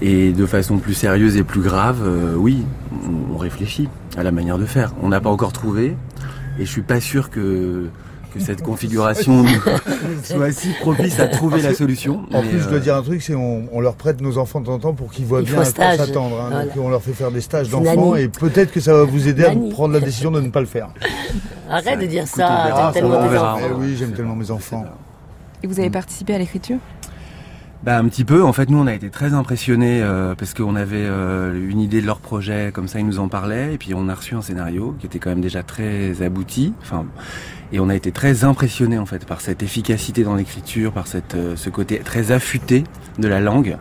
[0.00, 4.32] et de façon plus sérieuse et plus grave, euh, oui, on, on réfléchit à la
[4.32, 4.92] manière de faire.
[5.02, 5.96] On n'a pas encore trouvé
[6.58, 7.86] et je suis pas sûr que
[8.32, 9.44] que cette configuration
[10.24, 12.22] soit si propice à trouver la solution.
[12.32, 14.60] En plus, je dois euh, dire un truc, c'est on, on leur prête nos enfants
[14.60, 16.40] de temps en temps pour qu'ils voient Il bien à quoi s'attendre.
[16.40, 16.48] hein.
[16.50, 16.64] Voilà.
[16.78, 19.54] On leur fait faire des stages d'enfants et peut-être que ça va vous aider à
[19.70, 20.88] prendre la décision de ne pas le faire.
[21.70, 22.48] Arrête de dire ça.
[22.48, 23.54] on verra, t'aimes on tellement verra.
[23.54, 23.66] enfants.
[23.70, 24.84] Eh oui, j'aime tellement mes enfants.
[25.62, 26.78] Et vous avez participé à l'écriture?
[27.84, 28.44] Bah un petit peu.
[28.44, 32.00] En fait, nous, on a été très impressionnés euh, parce qu'on avait euh, une idée
[32.00, 34.42] de leur projet, comme ça, ils nous en parlaient, et puis on a reçu un
[34.42, 36.74] scénario qui était quand même déjà très abouti.
[36.82, 37.06] Enfin,
[37.72, 41.34] et on a été très impressionnés en fait par cette efficacité dans l'écriture, par cette
[41.34, 42.84] euh, ce côté très affûté
[43.18, 43.76] de la langue.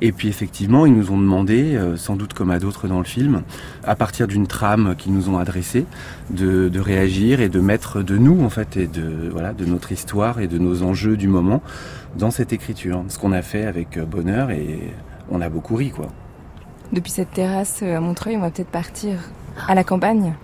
[0.00, 3.04] Et puis effectivement, ils nous ont demandé, euh, sans doute comme à d'autres dans le
[3.04, 3.42] film,
[3.84, 5.86] à partir d'une trame qu'ils nous ont adressée,
[6.30, 10.40] de, réagir et de mettre de nous en fait et de voilà de notre histoire
[10.40, 11.62] et de nos enjeux du moment
[12.16, 13.04] dans cette écriture.
[13.08, 14.94] Ce qu'on a fait avec euh, bonheur et
[15.30, 16.06] on a beaucoup ri quoi.
[16.92, 19.18] Depuis cette terrasse à Montreuil, on va peut-être partir
[19.66, 20.34] à la campagne,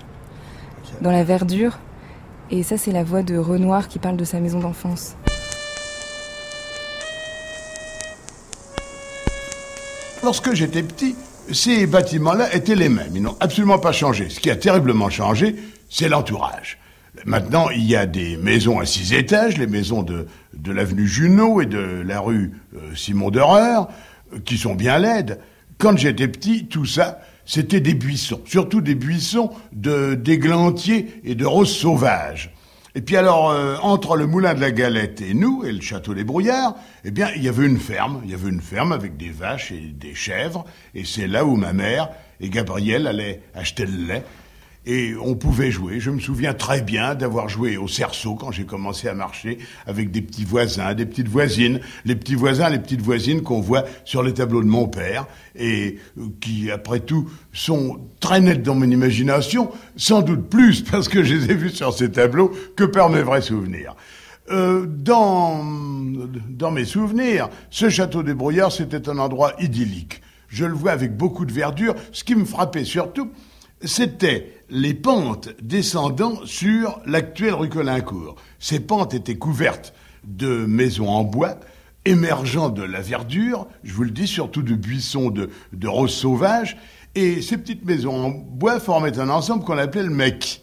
[1.01, 1.79] dans la verdure.
[2.51, 5.17] Et ça, c'est la voix de Renoir qui parle de sa maison d'enfance.
[10.23, 11.17] Lorsque j'étais petit,
[11.51, 13.13] ces bâtiments-là étaient les mêmes.
[13.15, 14.29] Ils n'ont absolument pas changé.
[14.29, 15.57] Ce qui a terriblement changé,
[15.89, 16.79] c'est l'entourage.
[17.27, 21.61] Maintenant, il y a des maisons à six étages, les maisons de, de l'avenue Junot
[21.61, 23.89] et de la rue euh, Simon d'Horreur,
[24.33, 25.39] euh, qui sont bien laides.
[25.79, 31.45] Quand j'étais petit, tout ça, c'était des buissons, surtout des buissons de d'églantiers et de
[31.45, 32.55] roses sauvages.
[32.95, 36.13] Et puis alors, euh, entre le moulin de la Galette et nous, et le château
[36.13, 36.75] des Brouillards,
[37.05, 38.21] eh bien, il y avait une ferme.
[38.25, 40.67] Il y avait une ferme avec des vaches et des chèvres.
[40.95, 44.25] Et c'est là où ma mère et Gabriel allaient acheter le lait.
[44.85, 46.01] Et on pouvait jouer.
[46.01, 50.11] Je me souviens très bien d'avoir joué au cerceau quand j'ai commencé à marcher avec
[50.11, 54.25] des petits voisins, des petites voisines, les petits voisins, les petites voisines qu'on voit sur
[54.25, 58.91] les tableaux de mon père et euh, qui, après tout, sont très nettes dans mon
[58.91, 63.09] imagination, sans doute plus parce que je les ai vus sur ces tableaux que par
[63.09, 63.95] mes vrais souvenirs.
[64.51, 65.65] Euh, dans,
[66.51, 70.23] dans mes souvenirs, ce château des Brouillards, c'était un endroit idyllique.
[70.49, 71.95] Je le vois avec beaucoup de verdure.
[72.11, 73.31] Ce qui me frappait surtout,
[73.85, 78.37] c'était les pentes descendant sur l'actuelle rue Colincourt.
[78.59, 79.93] Ces pentes étaient couvertes
[80.25, 81.57] de maisons en bois,
[82.07, 86.79] émergeant de la verdure, je vous le dis, surtout de buissons de, de roses sauvages,
[87.15, 90.63] et ces petites maisons en bois formaient un ensemble qu'on appelait le mec.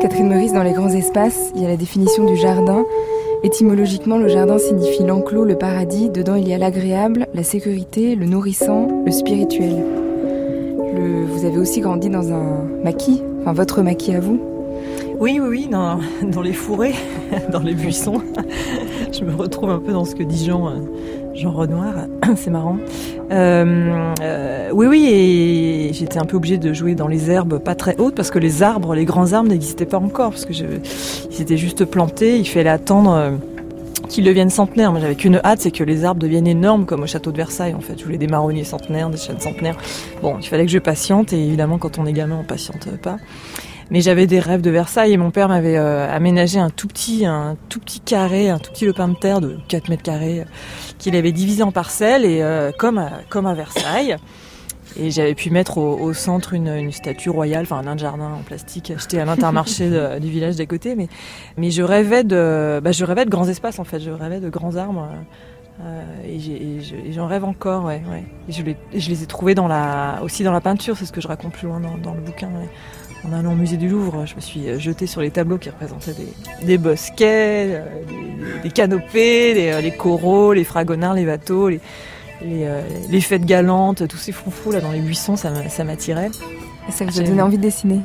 [0.00, 2.86] Catherine Meurice, dans les grands espaces, il y a la définition du jardin.
[3.42, 6.10] Étymologiquement, le jardin signifie l'enclos, le paradis.
[6.10, 9.82] Dedans, il y a l'agréable, la sécurité, le nourrissant, le spirituel.
[11.26, 14.38] Vous avez aussi grandi dans un maquis, enfin votre maquis à vous?
[15.18, 16.94] Oui, oui, oui, dans les fourrés,
[17.52, 18.20] dans les buissons.
[19.18, 20.74] Je me retrouve un peu dans ce que dit Jean, euh,
[21.34, 21.94] Jean Renoir.
[22.36, 22.76] C'est marrant.
[23.30, 27.74] Euh, euh, oui, oui, et j'étais un peu obligée de jouer dans les herbes pas
[27.74, 30.64] très hautes parce que les arbres, les grands arbres n'existaient pas encore parce que je,
[31.30, 32.38] ils étaient juste plantés.
[32.38, 33.38] Il fallait attendre.
[34.08, 34.92] qu'ils deviennent centenaires.
[34.92, 37.74] Moi, j'avais qu'une hâte, c'est que les arbres deviennent énormes, comme au château de Versailles,
[37.74, 37.98] en fait.
[37.98, 39.76] Je voulais des marronniers centenaires, des chênes centenaires.
[40.22, 43.18] Bon, il fallait que je patiente, et évidemment, quand on est gamin, on patiente pas.
[43.90, 47.26] Mais j'avais des rêves de Versailles, et mon père m'avait euh, aménagé un tout petit,
[47.26, 50.44] un tout petit carré, un tout petit lopin de terre de 4 mètres carrés, euh,
[50.98, 54.16] qu'il avait divisé en parcelles, et euh, comme, à, comme à Versailles.
[54.96, 58.42] Et j'avais pu mettre au, centre une, statue royale, enfin un nain de jardin en
[58.42, 59.88] plastique acheté à l'intermarché
[60.20, 60.96] du village d'à côté.
[60.96, 61.06] Mais,
[61.56, 64.00] mais je rêvais de, bah, je rêvais de grands espaces en fait.
[64.00, 65.08] Je rêvais de grands arbres.
[66.26, 66.80] et
[67.12, 68.02] j'en rêve encore, ouais.
[68.48, 71.12] Et je, les, je les ai trouvés dans la, aussi dans la peinture, c'est ce
[71.12, 72.50] que je raconte plus loin dans, le bouquin.
[73.22, 76.14] En allant au musée du Louvre, je me suis jetée sur les tableaux qui représentaient
[76.14, 81.68] des, des bosquets, euh, des, des canopées, les, euh, les coraux, les fragonards, les bateaux,
[81.68, 81.80] les,
[82.42, 85.50] les, euh, les fêtes galantes, tous ces froufrous là dans les buissons, ça
[85.84, 86.30] m'attirait.
[86.88, 88.00] Et ça vous a donné envie de dessiner?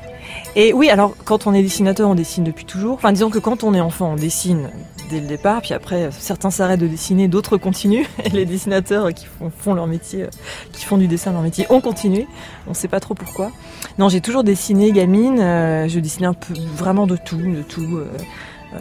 [0.58, 2.96] Et oui, alors quand on est dessinateur, on dessine depuis toujours.
[2.96, 4.70] Enfin, disons que quand on est enfant, on dessine
[5.10, 8.06] dès le départ, puis après, certains s'arrêtent de dessiner, d'autres continuent.
[8.26, 9.28] Et les dessinateurs qui
[9.60, 10.30] font, leur métier, euh,
[10.72, 12.28] qui font du dessin leur métier, ont continué.
[12.68, 13.52] On sait pas trop pourquoi.
[13.98, 15.40] Non, j'ai toujours dessiné gamine.
[15.40, 16.28] euh, je dessinais
[16.76, 18.00] vraiment de tout, de tout.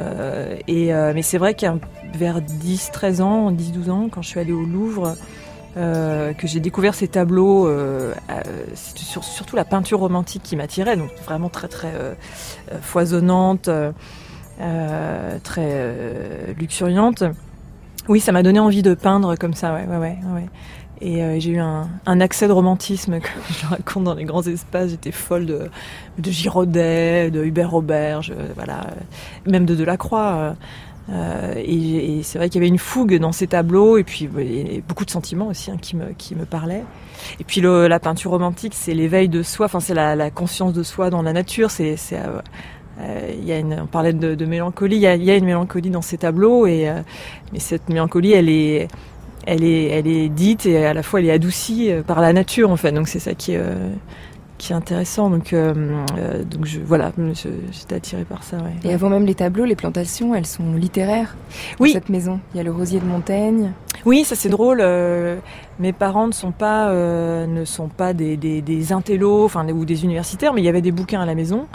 [0.00, 1.76] euh, et mais c'est vrai qu'à
[2.14, 5.14] vers 10, 13 ans, 10, 12 ans, quand je suis allée au Louvre,
[5.76, 8.12] que j'ai découvert ces tableaux, euh,
[8.74, 11.92] surtout la peinture romantique qui m'attirait, donc vraiment très très
[12.80, 13.68] foisonnante,
[14.58, 17.24] très euh, luxuriante.
[18.08, 20.18] Oui, ça m'a donné envie de peindre comme ça, ouais, ouais, ouais.
[20.34, 20.46] ouais.
[21.00, 24.42] Et euh, j'ai eu un, un accès de romantisme, comme je raconte dans les grands
[24.42, 24.90] espaces.
[24.90, 25.70] J'étais folle de,
[26.18, 30.34] de Giraudet, de Hubert Robert, je- voilà, euh, même de Delacroix.
[30.36, 30.52] euh,
[31.10, 34.28] euh, et et c'est vrai qu'il y avait une fougue dans ces tableaux, et puis
[34.38, 36.84] et beaucoup de sentiments aussi hein, qui, me, qui me parlaient.
[37.40, 40.72] Et puis le- la peinture romantique, c'est l'éveil de soi, enfin c'est la, la conscience
[40.72, 41.70] de soi dans la nature.
[41.70, 42.40] C'est, euh, euh,
[43.00, 45.36] il y a une, on parlait de, de mélancolie, il y, a, il y a
[45.36, 47.00] une mélancolie dans ces tableaux, et euh,
[47.52, 48.88] mais cette mélancolie, elle est,
[49.46, 52.32] elle est, elle est dite et à la fois elle est adoucie euh, par la
[52.32, 52.92] nature en fait.
[52.92, 53.90] Donc c'est ça qui est, euh,
[54.58, 55.28] qui est intéressant.
[55.30, 55.74] Donc, euh,
[56.16, 57.12] euh, donc je, voilà,
[57.72, 58.58] j'étais attirée par ça.
[58.58, 58.88] Ouais.
[58.88, 61.36] Et avant même les tableaux, les plantations, elles sont littéraires.
[61.80, 61.90] Oui.
[61.90, 63.72] Dans cette maison, il y a le rosier de Montaigne.
[64.06, 64.80] Oui, ça c'est drôle.
[64.80, 65.36] euh,
[65.80, 69.84] mes parents ne sont pas, euh, ne sont pas des, des, des intellos, enfin ou
[69.84, 71.66] des universitaires, mais il y avait des bouquins à la maison.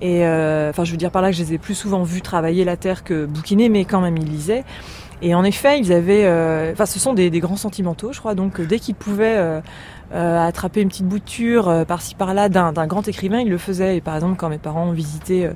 [0.00, 2.22] Et euh, enfin, je veux dire par là que je les ai plus souvent vus
[2.22, 4.64] travailler la terre que bouquiner, mais quand même ils lisaient.
[5.22, 8.34] Et en effet, ils avaient, euh, enfin, ce sont des, grands sentimentaux, je crois.
[8.34, 9.60] Donc, euh, dès qu'ils pouvaient
[10.12, 13.96] attraper une petite bouture euh, par-ci par-là d'un grand écrivain, ils le faisaient.
[13.96, 15.48] Et par exemple, quand mes parents ont visité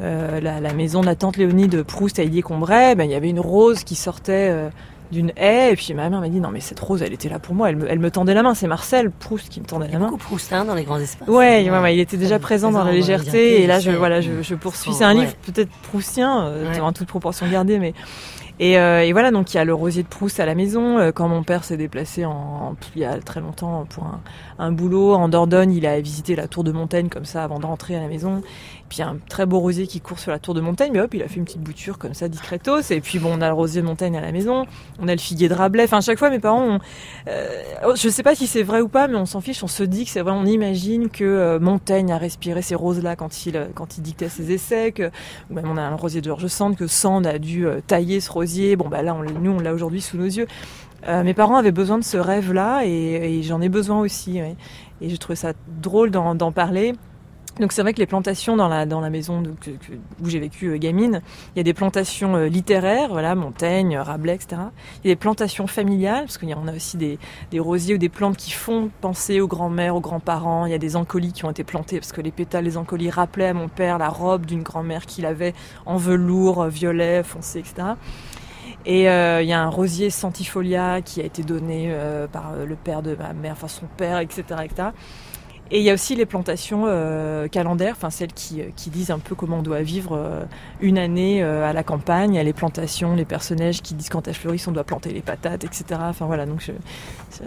[0.00, 3.40] la, maison de la tante Léonie de Proust à Illier-Combray, ben, il y avait une
[3.40, 4.70] rose qui sortait
[5.10, 5.72] d'une haie.
[5.72, 7.70] Et puis ma mère m'a dit non mais cette rose, elle était là pour moi.
[7.70, 8.54] Elle me, elle me tendait la main.
[8.54, 10.06] C'est Marcel Proust qui me tendait la main.
[10.06, 11.28] Beaucoup Proustin dans les grands espaces.
[11.28, 14.42] Ouais, ouais, ouais, il était déjà présent dans la légèreté, et là je voilà, je,
[14.42, 14.92] je poursuis.
[14.92, 15.22] C'est un ouais.
[15.22, 17.94] livre peut-être proustien, euh, en toute proportion gardée, mais
[18.60, 20.98] et, euh, et voilà donc il y a le rosier de Proust à la maison.
[20.98, 24.20] Euh, Quand mon père s'est déplacé en, il y a très longtemps pour un,
[24.58, 27.66] un boulot en Dordogne, il a visité la tour de Montaigne comme ça avant de
[27.66, 28.42] rentrer à la maison.
[28.88, 31.22] Puis un très beau rosier qui court sur la tour de Montaigne, mais hop, il
[31.22, 32.80] a fait une petite bouture comme ça discretos.
[32.90, 34.66] Et puis bon, on a le rosier de Montaigne à la maison,
[34.98, 35.84] on a le figuier de Rabelais.
[35.84, 36.78] Enfin, à chaque fois, mes parents ont,
[37.28, 39.62] euh, je sais pas si c'est vrai ou pas, mais on s'en fiche.
[39.62, 40.32] On se dit que c'est vrai.
[40.32, 44.28] On imagine que euh, Montaigne a respiré ces roses-là quand il euh, quand il dictait
[44.28, 44.92] ses essais.
[44.92, 45.10] Que
[45.50, 48.20] ou même on a un rosier de George Sand que Sand a dû euh, tailler
[48.20, 48.76] ce rosier.
[48.76, 50.46] Bon bah là, on, nous on l'a aujourd'hui sous nos yeux.
[51.06, 54.40] Mes parents avaient besoin de ce rêve-là et, j'en ai besoin aussi.
[55.00, 56.94] Et je trouvais ça drôle d'en parler.
[57.60, 59.42] Donc c'est vrai que les plantations dans la dans la maison
[60.22, 61.22] où j'ai vécu euh, gamine,
[61.54, 64.62] il y a des plantations euh, littéraires, voilà Montaigne, euh, Rabelais, etc.
[65.02, 67.18] Il y a des plantations familiales parce qu'on a aussi des,
[67.50, 70.66] des rosiers ou des plantes qui font penser aux grands-mères, aux grands-parents.
[70.66, 73.10] Il y a des encolis qui ont été plantés parce que les pétales des encolis
[73.10, 75.54] rappelaient à mon père la robe d'une grand-mère qu'il avait
[75.84, 77.88] en velours violet foncé, etc.
[78.86, 81.94] Et il y a un rosier centifolia qui a été donné
[82.32, 84.90] par le père de ma mère, enfin son père, etc., etc.
[85.70, 89.10] Et il y a aussi les plantations euh, calendaires, enfin celles qui, euh, qui disent
[89.10, 90.44] un peu comment on doit vivre euh,
[90.80, 92.32] une année euh, à la campagne.
[92.34, 95.10] Il y a les plantations, les personnages qui disent quand elles fleurissent on doit planter
[95.12, 95.84] les patates, etc.
[96.08, 96.72] Enfin voilà, donc je-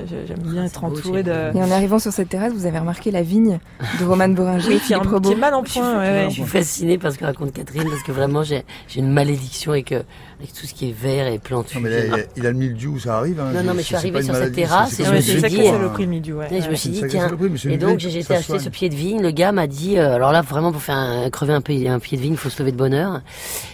[0.07, 1.32] je- j'aime bien être entourée de...
[1.57, 3.59] Et en arrivant sur cette terrasse, vous avez remarqué la vigne
[3.99, 5.99] de Romane Boringer Oui, qui est, un- qui est mal en point.
[5.99, 6.26] ouais, ouais.
[6.30, 9.72] Je suis fascinée par ce que raconte Catherine parce que vraiment j'ai j'ai une malédiction
[9.72, 11.78] avec, avec tout ce qui est vert et plantu.
[11.78, 13.39] Non, mais là, il, a, le mildiou, ça arrive.
[13.39, 15.34] Hein, Non, non, mais je suis arrivée sur cette terrasse c'est- et je me suis
[15.36, 16.47] dit, sacrée saloperie, le midi, ouais.
[16.53, 17.28] Et je me suis dit, tiens.
[17.69, 19.22] Et donc j'ai été acheter ce pied de vigne.
[19.22, 21.99] Le gars m'a dit, euh, alors là vraiment pour faire un, crever un pied, un
[21.99, 23.22] pied de vigne, il faut se lever de bonne heure.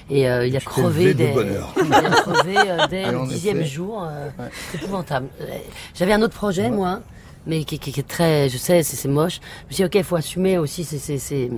[0.09, 4.07] Et euh, il a crevé de il a euh, dès le dixième jour.
[4.71, 5.27] C'est épouvantable.
[5.95, 7.01] J'avais un autre projet moi,
[7.45, 9.39] mais qui, qui- qui est très, je sais, c'est c'est moche.
[9.63, 11.49] Je me suis dit ok, il faut assumer aussi ces,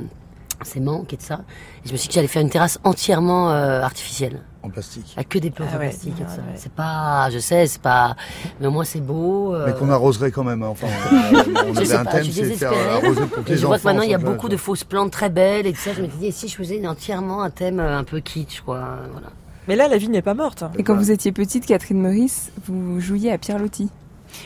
[0.64, 1.41] ces, manques et de ça.
[1.84, 4.41] Et je me suis dit que j'allais faire une terrasse entièrement euh, artificielle.
[4.62, 5.14] En plastique.
[5.16, 6.36] Avec que des plantes Ah en ouais, plastique et ah de ça.
[6.38, 6.53] ouais.
[6.55, 8.16] C'est pas, je sais, c'est pas,
[8.60, 9.55] mais au moins c'est beau.
[9.55, 10.64] euh, Mais qu'on arroserait quand même.
[10.64, 10.68] hein.
[10.70, 11.16] Enfin, on,
[11.70, 13.80] on je avait sais un pas, thème, c'est faire arroser pour que les je vois
[13.80, 15.91] que maintenant il y a beaucoup de fausses plantes très belles et tout ça.
[15.93, 18.97] Je dit, et si je faisais entièrement un thème euh, un peu kitsch, quoi.
[19.14, 19.28] Voilà.
[19.70, 20.64] Mais là, la vie n'est pas morte.
[20.78, 23.89] Et quand vous étiez petite, Catherine Meurice, vous jouiez à Pierre Loti.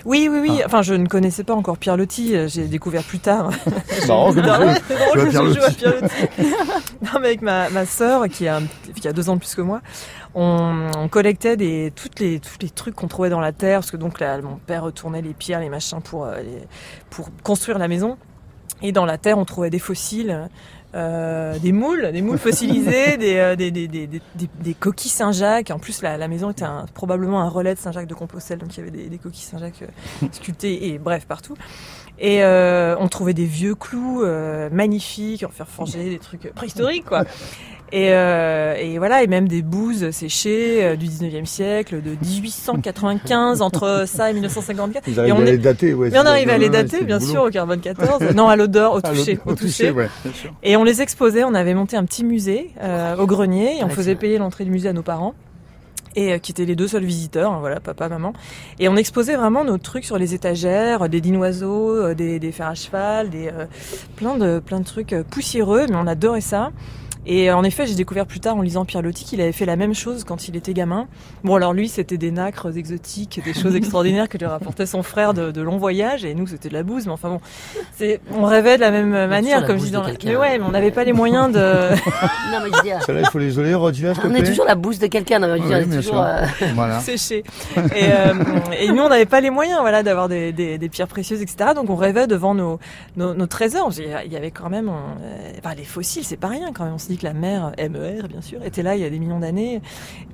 [0.05, 0.41] Oui, oui, Ah.
[0.41, 0.61] oui.
[0.65, 2.35] Enfin, je ne connaissais pas encore Pierre Loti.
[2.35, 3.51] euh, J'ai découvert plus tard.
[3.89, 4.07] C'est
[4.95, 5.69] drôle je joue à.
[5.71, 5.93] Pierre
[7.01, 8.59] non, mais avec ma, ma sœur, qui a,
[8.99, 9.81] qui a deux ans de plus que moi,
[10.35, 13.91] on, on collectait des, toutes les, tous les trucs qu'on trouvait dans la terre, parce
[13.91, 16.67] que donc là, mon père retournait les pierres, les machins pour, euh, les-
[17.09, 18.17] pour construire la maison.
[18.81, 20.49] Et dans la terre, on trouvait des fossiles,
[20.95, 25.71] euh, des moules, des moules fossilisés, des, euh, des, des, des, coquilles Saint-Jacques.
[25.71, 28.75] En plus, la, la maison était un- probablement un relais de Saint-Jacques de Compostelle, donc
[28.75, 31.55] il y avait des, des coquilles Saint-Jacques euh, sculptées et bref partout.
[32.19, 37.05] Et euh, on trouvait des vieux clous euh, magnifiques, en fer forgé, des trucs préhistoriques
[37.05, 37.23] quoi.
[37.91, 43.61] Et, euh, et voilà, et même des bouses séchées euh, du 19e siècle, de 1895,
[43.61, 45.07] entre ça et 1954.
[45.07, 46.09] Vous et on à est- les dater, ouais.
[46.11, 48.33] mais on arrive à les dater, bien sûr, au carbone 14.
[48.35, 49.91] Non, à l'odeur, au Ah, toucher, au au toucher.
[49.91, 50.51] ouais, bien sûr.
[50.63, 53.89] Et on les exposait, on avait monté un petit musée euh, au grenier et on
[53.89, 55.35] faisait payer l'entrée du musée à nos parents.
[56.15, 58.33] et euh, qui étaient les deux seuls visiteurs, hein, voilà, papa, maman.
[58.79, 62.67] Et on exposait vraiment nos trucs sur les étagères, des dinoiseaux, euh, des, des fers
[62.67, 63.65] à cheval, des euh,
[64.15, 66.71] plein de plein de trucs poussiéreux, mais on adorait ça.
[67.25, 69.65] Et euh, en effet, j'ai découvert plus tard en lisant Pierre Loti qu'il avait fait
[69.65, 71.07] la même chose quand il était gamin.
[71.43, 75.33] Bon, alors lui, c'était des nacres exotiques, des choses extraordinaires que lui rapportait son frère
[75.33, 77.05] de, de longs voyages, et nous, c'était de la bouse.
[77.05, 77.41] Mais enfin bon,
[77.97, 80.03] c'est, on rêvait de la même manière, la comme je dis dans.
[80.25, 81.59] Mais ouais, mais on n'avait pas les moyens de.
[82.51, 84.75] Non, mais je dis, Celle-là, il faut l'isoler, Roger, s'il te on est toujours la
[84.75, 85.39] bouse de quelqu'un.
[85.39, 86.23] non, mais je veux dire, Oui, c'est bien toujours, sûr.
[86.23, 86.99] euh, Voilà.
[87.01, 87.43] séché.
[87.77, 87.79] Et,
[88.11, 88.33] euh,
[88.79, 91.71] et nous, on n'avait pas les moyens, voilà, d'avoir des, des, des pierres précieuses, etc.
[91.75, 92.79] Donc, on rêvait devant nos,
[93.17, 93.91] nos, nos trésors.
[94.25, 94.93] Il y avait quand même, on-
[95.23, 96.93] euh, enfin, les fossiles, c'est pas rien quand même.
[96.93, 99.19] On se dit que la mer, MER, bien sûr, était là il y a des
[99.19, 99.81] millions d'années.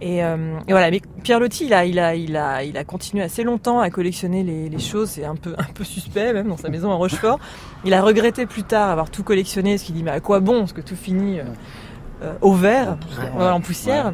[0.02, 0.90] Et, euh, et voilà.
[0.92, 3.90] Mais Pierre Loti, il a, il a, il a, il a continué assez longtemps à
[3.90, 5.10] collectionner les, les choses.
[5.12, 7.40] C'est un peu, un peu suspect, même dans sa maison à Rochefort.
[7.86, 10.60] Il a regretté plus tard avoir tout collectionné, ce qu'il dit, mais à quoi bon,
[10.60, 11.44] parce que tout finit euh,
[12.24, 12.98] euh, au vert,
[13.40, 14.14] en poussière.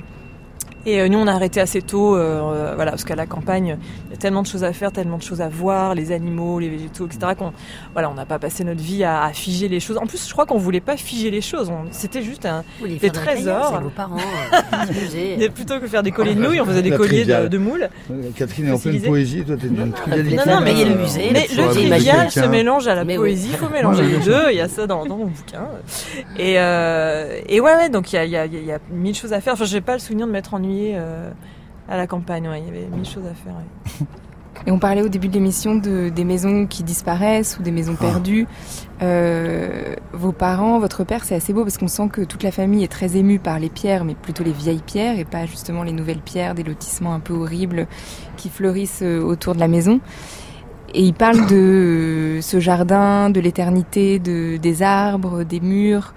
[0.86, 3.78] Et euh, nous, on a arrêté assez tôt, euh, euh, voilà, parce qu'à la campagne,
[4.08, 6.60] il y a tellement de choses à faire, tellement de choses à voir, les animaux,
[6.60, 7.34] les végétaux, etc.
[7.38, 7.54] Qu'on,
[7.94, 9.98] voilà, on n'a pas passé notre vie à, à figer les choses.
[9.98, 11.70] En plus, je crois qu'on voulait pas figer les choses.
[11.70, 13.82] On- C'était juste un, voulez des trésors.
[13.82, 17.26] vos parents, euh, plutôt que faire des colliers de nouilles, on faisait des La colliers
[17.26, 17.90] de, moules.
[18.38, 20.36] Catherine est en pleine poésie, toi t'es d'une trivialité.
[20.36, 23.04] Non, non, mais il y a le musée, Mais le trivial se mélange à la
[23.06, 23.32] Mais oui.
[23.32, 25.68] poésie, il faut mélanger les deux, il y a ça dans, dans mon bouquin.
[26.38, 29.16] Et, euh, et ouais, ouais, donc il y a, il y, a, y a mille
[29.16, 29.54] choses à faire.
[29.54, 31.32] Enfin, j'ai pas le souvenir de m'être ennuyée euh,
[31.90, 33.54] à la campagne, ouais, il y avait mille choses à faire.
[33.54, 34.06] ouais.
[34.66, 37.96] Et on parlait au début de l'émission de, des maisons qui disparaissent ou des maisons
[37.96, 38.48] perdues.
[39.02, 42.84] Euh, vos parents, votre père, c'est assez beau parce qu'on sent que toute la famille
[42.84, 45.92] est très émue par les pierres, mais plutôt les vieilles pierres et pas justement les
[45.92, 47.88] nouvelles pierres, des lotissements un peu horribles
[48.38, 50.00] qui fleurissent euh, autour de la maison.
[50.94, 56.14] Et il parle de ce jardin, de l'éternité, de, des arbres, des murs,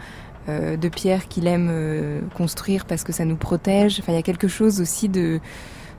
[0.49, 3.99] euh, de pierres qu'il aime euh, construire parce que ça nous protège.
[4.01, 5.41] Enfin, il y a quelque chose aussi de,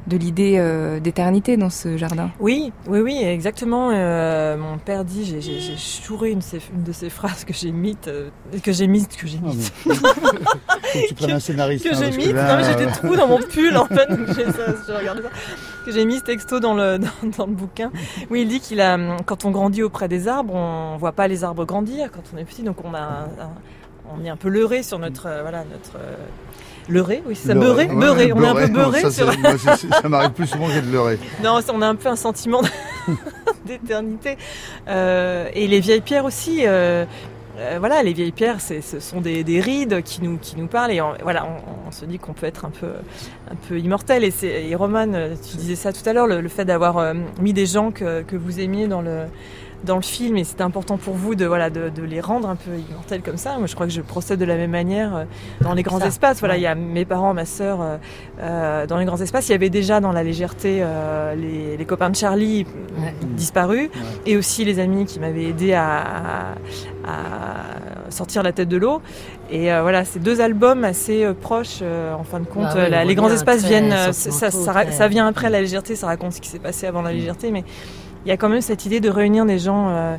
[0.07, 2.31] de l'idée euh, d'éternité dans ce jardin.
[2.39, 3.91] Oui, oui, oui, exactement.
[3.91, 7.43] Euh, mon père dit, j'ai- j'ai j'ai chouré une, de ces- une de ces phrases
[7.45, 8.29] que j'ai mises, euh,
[8.63, 11.83] que j'ai mises, que j'ai mais- Faut que tu prennes un scénariste.
[11.87, 14.27] que hein, j'ai là, non mais j'ai des trous dans mon pull en fait, donc
[14.35, 15.29] j'ai ça, je regardais ça,
[15.85, 17.91] que j'ai mis ce texto dans le, dans, dans le bouquin.
[18.31, 21.43] Oui, il dit qu'il a, quand on grandit auprès des arbres, on voit pas les
[21.43, 23.51] arbres grandir quand on est petit, donc on a, un- un-
[24.13, 26.15] on est un peu leurré sur notre, euh, voilà, notre, euh,
[26.87, 29.25] leurré, oui, c'est ça, beurré, ouais, beurré, on est un peu non, beurré ça, sur,
[29.39, 31.19] moi, ça m'arrive plus souvent que de leurrer.
[31.43, 32.61] non, on a un peu un sentiment
[33.65, 34.37] d'éternité.
[34.87, 36.63] Euh, et les vieilles pierres aussi.
[37.79, 41.01] voilà, les vieilles pierres, ce sont des, des rides qui nous, qui nous parlent et
[41.01, 42.87] on, voilà, on, on se dit qu'on peut être un peu,
[43.51, 44.23] un peu immortel.
[44.23, 45.11] Et, et Roman,
[45.47, 48.35] tu disais ça tout à l'heure, le, le fait d'avoir mis des gens que, que
[48.35, 49.25] vous aimiez dans le,
[49.85, 52.55] dans le film et c'était important pour vous de, voilà, de, de les rendre un
[52.55, 53.57] peu immortels comme ça.
[53.57, 55.23] Moi, je crois que je procède de la même manière euh,
[55.61, 56.39] dans les grands Ça, espaces.
[56.39, 56.59] Voilà, ouais.
[56.59, 57.97] il y a mes parents, ma sœur, euh,
[58.41, 59.47] euh, dans les grands espaces.
[59.47, 63.13] Il y avait déjà dans la légèreté euh, les, les copains de Charlie euh, Ouais.
[63.35, 63.89] disparus
[64.25, 66.53] et aussi les amis qui m'avaient aidé à, à-
[67.07, 69.01] à sortir la tête de l'eau.
[69.51, 72.65] Et euh, voilà, ces deux albums assez proches, euh, en fin de compte.
[72.69, 75.95] Ah euh, la- on les grands espaces viennent, ça, ça, ça vient après la légèreté,
[75.95, 77.63] ça raconte ce qui s'est passé avant la légèreté, mais
[78.25, 80.17] il y a quand même cette idée de réunir des gens euh,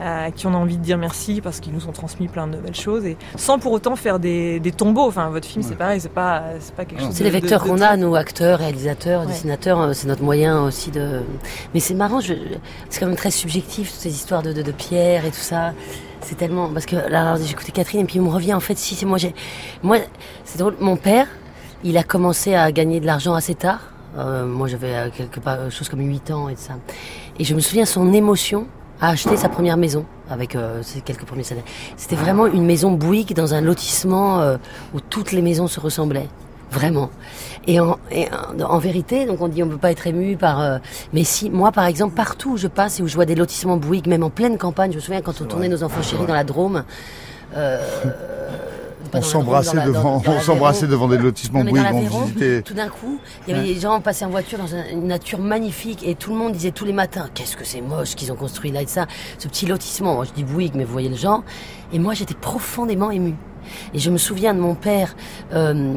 [0.00, 2.56] à qui on a envie de dire merci parce qu'ils nous ont transmis plein de
[2.56, 5.06] belles choses et sans pour autant faire des, des tombeaux.
[5.06, 7.10] Enfin, votre film, c'est pareil, c'est pas, c'est pas quelque chose.
[7.12, 9.26] C'est les vecteurs qu'on a, nous, acteurs, réalisateurs, Ouais.
[9.28, 11.20] dessinateurs, euh, c'est notre moyen aussi de...
[11.74, 12.32] Mais c'est marrant, je...
[12.88, 15.72] c'est quand même très subjectif, toutes ces histoires de, de, de pierre et tout ça.
[16.22, 16.68] C'est tellement...
[16.70, 19.18] Parce que là, écouté Catherine et puis il me revient, en fait, si, c'est moi,
[19.18, 19.34] j'ai...
[19.82, 19.98] Moi,
[20.44, 21.26] c'est drôle, mon père,
[21.84, 23.91] il a commencé à gagner de l'argent assez tard.
[24.18, 26.74] Euh, moi, j'avais euh, quelque part, euh, chose comme 8 ans et tout ça.
[27.38, 28.66] Et je me souviens son émotion
[29.00, 31.64] à acheter sa première maison avec euh, ses quelques premiers salaires.
[31.96, 34.56] C'était vraiment une maison Bouygues dans un lotissement euh,
[34.94, 36.28] où toutes les maisons se ressemblaient.
[36.70, 37.10] Vraiment.
[37.66, 40.60] Et en, et en, en vérité, donc on dit on peut pas être ému par.
[40.60, 40.78] euh,
[41.12, 43.76] mais si, moi par exemple, partout où je passe et où je vois des lotissements
[43.76, 46.32] Bouygues, même en pleine campagne, je me souviens quand on tournait nos enfants chéris dans
[46.34, 46.84] la Drôme.
[47.56, 47.78] euh,
[49.12, 51.60] pas On s'embrassait devant, dans- dans on s'embrassait devant des lotissements.
[52.62, 55.38] Tout d'un coup, il y avait des gens passaient en voiture dans un- une nature
[55.38, 58.36] magnifique et tout le monde disait tous les matins qu'est-ce que c'est moche qu'ils ont
[58.36, 59.06] construit là et ça,
[59.38, 60.14] ce petit lotissement.
[60.14, 61.44] Moi, je dis Bouygues, mais vous voyez le genre.
[61.92, 63.34] Et moi, j'étais profondément émue.
[63.94, 65.14] Et je me souviens de mon père
[65.54, 65.94] euh,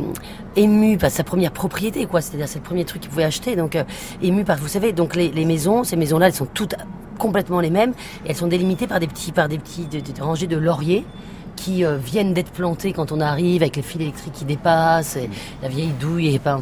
[0.56, 2.22] ému par sa première propriété, quoi.
[2.22, 3.56] C'est-à-dire c'est le premier truc qu'il pouvait acheter.
[3.56, 3.84] Donc euh,
[4.22, 6.76] ému par, vous savez, donc les, les maisons, ces maisons-là, elles sont toutes
[7.18, 7.94] complètement les mêmes.
[8.26, 11.06] Et elles sont délimitées par des petits, par des petits de- de- rangées de lauriers
[11.56, 15.30] qui euh, viennent d'être plantés quand on arrive avec les fils électriques qui dépassent, et
[15.62, 16.60] la vieille douille et pas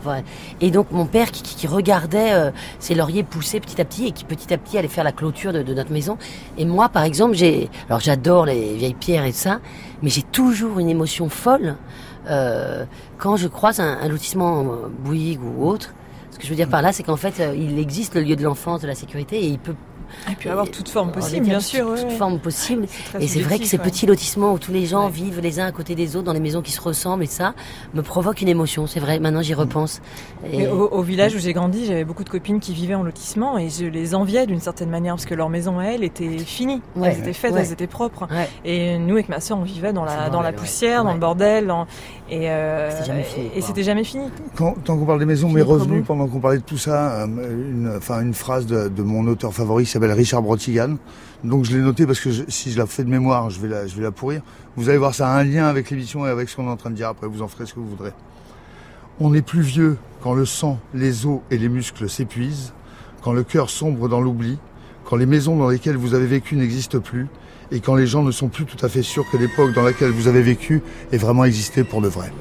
[0.61, 4.07] et donc mon père qui, qui- qui regardait euh, ces lauriers pousser petit à petit
[4.07, 6.17] et qui petit à petit allait faire la clôture de, de notre maison.
[6.57, 9.59] Et moi par exemple j'ai alors j'adore les vieilles pierres et tout ça,
[10.01, 11.75] mais j'ai toujours une émotion folle
[12.29, 12.85] euh,
[13.17, 15.93] quand je croise un, un lotissement euh, Bouygues ou autre
[16.31, 18.43] Ce que je veux dire par là, c'est qu'en fait, il existe le lieu de
[18.43, 19.75] l'enfance, de la sécurité, et il peut
[20.31, 21.95] Et puis avoir toute forme possible, bien toute- sûr.
[21.95, 22.15] toute ouais.
[22.17, 22.85] forme possible.
[23.19, 23.83] Et c'est vrai que ces ouais.
[23.83, 26.39] petits lotissements où tous les gens vivent les uns à côté des autres dans des
[26.39, 27.53] maisons qui se ressemblent et ça
[27.93, 28.87] me provoque une émotion.
[28.87, 29.19] C'est vrai.
[29.19, 30.01] Maintenant, j'y repense.
[30.51, 33.03] Et- Mais au, au village où j'ai grandi, j'avais beaucoup de copines qui vivaient en
[33.03, 36.37] lotissement et je les enviais d'une certaine manière parce que leur maison à elles était
[36.39, 37.09] finie, Ouais.
[37.09, 37.61] elles étaient faites, Ouais.
[37.61, 38.27] elles étaient propres.
[38.31, 38.49] Ouais.
[38.65, 41.85] Et nous, avec ma soeur, on vivait dans C'est la poussière, dans le bordel, dans-
[42.29, 43.67] et euh, C'était jamais fini, Et quoi.
[43.67, 44.25] c'était jamais fini.
[44.55, 47.21] Quand, tant qu'on parle des maisons, m'est Philippe revenu pendant qu'on parlait de tout ça,
[47.23, 50.97] euh, une, enfin, une phrase de, de mon auteur favori qui Richard Brotigan.
[51.43, 53.87] Donc je l'ai noté parce que si je la fais de mémoire, je vais la,
[53.87, 54.41] je vais la pourrir.
[54.75, 56.77] Vous allez voir, ça a un lien avec l'émission et avec ce qu'on est en
[56.77, 57.27] train de dire après.
[57.27, 58.11] Vous en ferez ce que vous voudrez.
[59.19, 62.73] On est plus vieux quand le sang, les os et les muscles s'épuisent,
[63.21, 64.57] quand le cœur sombre dans l'oubli,
[65.05, 67.27] quand les maisons dans lesquelles vous avez vécu n'existent plus,
[67.71, 70.11] et quand les gens ne sont plus tout à fait sûrs que l'époque dans laquelle
[70.11, 70.81] vous avez vécu
[71.11, 72.31] ait vraiment existé pour de vrai.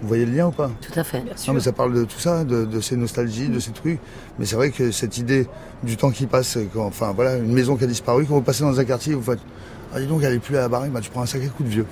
[0.00, 0.70] Vous voyez le lien ou pas?
[0.80, 1.22] Tout à fait.
[1.48, 3.98] non, mais ça parle de tout ça, de, de ces nostalgies, de ces trucs.
[4.38, 5.46] Mais c'est vrai que cette idée
[5.82, 8.62] du temps qui passe, quand, enfin voilà, une maison qui a disparu, quand vous passez
[8.62, 9.40] dans un quartier, vous faites
[9.92, 11.64] Ah, dis donc, elle est plus à la barrique, bah, tu prends un sacré coup
[11.64, 11.86] de vieux.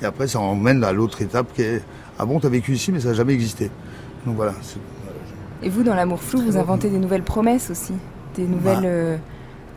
[0.00, 1.82] Et après, ça emmène à l'autre étape qui est
[2.18, 3.70] Ah bon, t'as vécu ici, mais ça n'a jamais existé.
[4.26, 4.54] Donc voilà.
[5.62, 7.92] Et vous, dans l'amour flou, vous inventez des nouvelles promesses aussi.
[8.36, 8.80] Des nouvelles.
[8.80, 9.16] Bah, euh,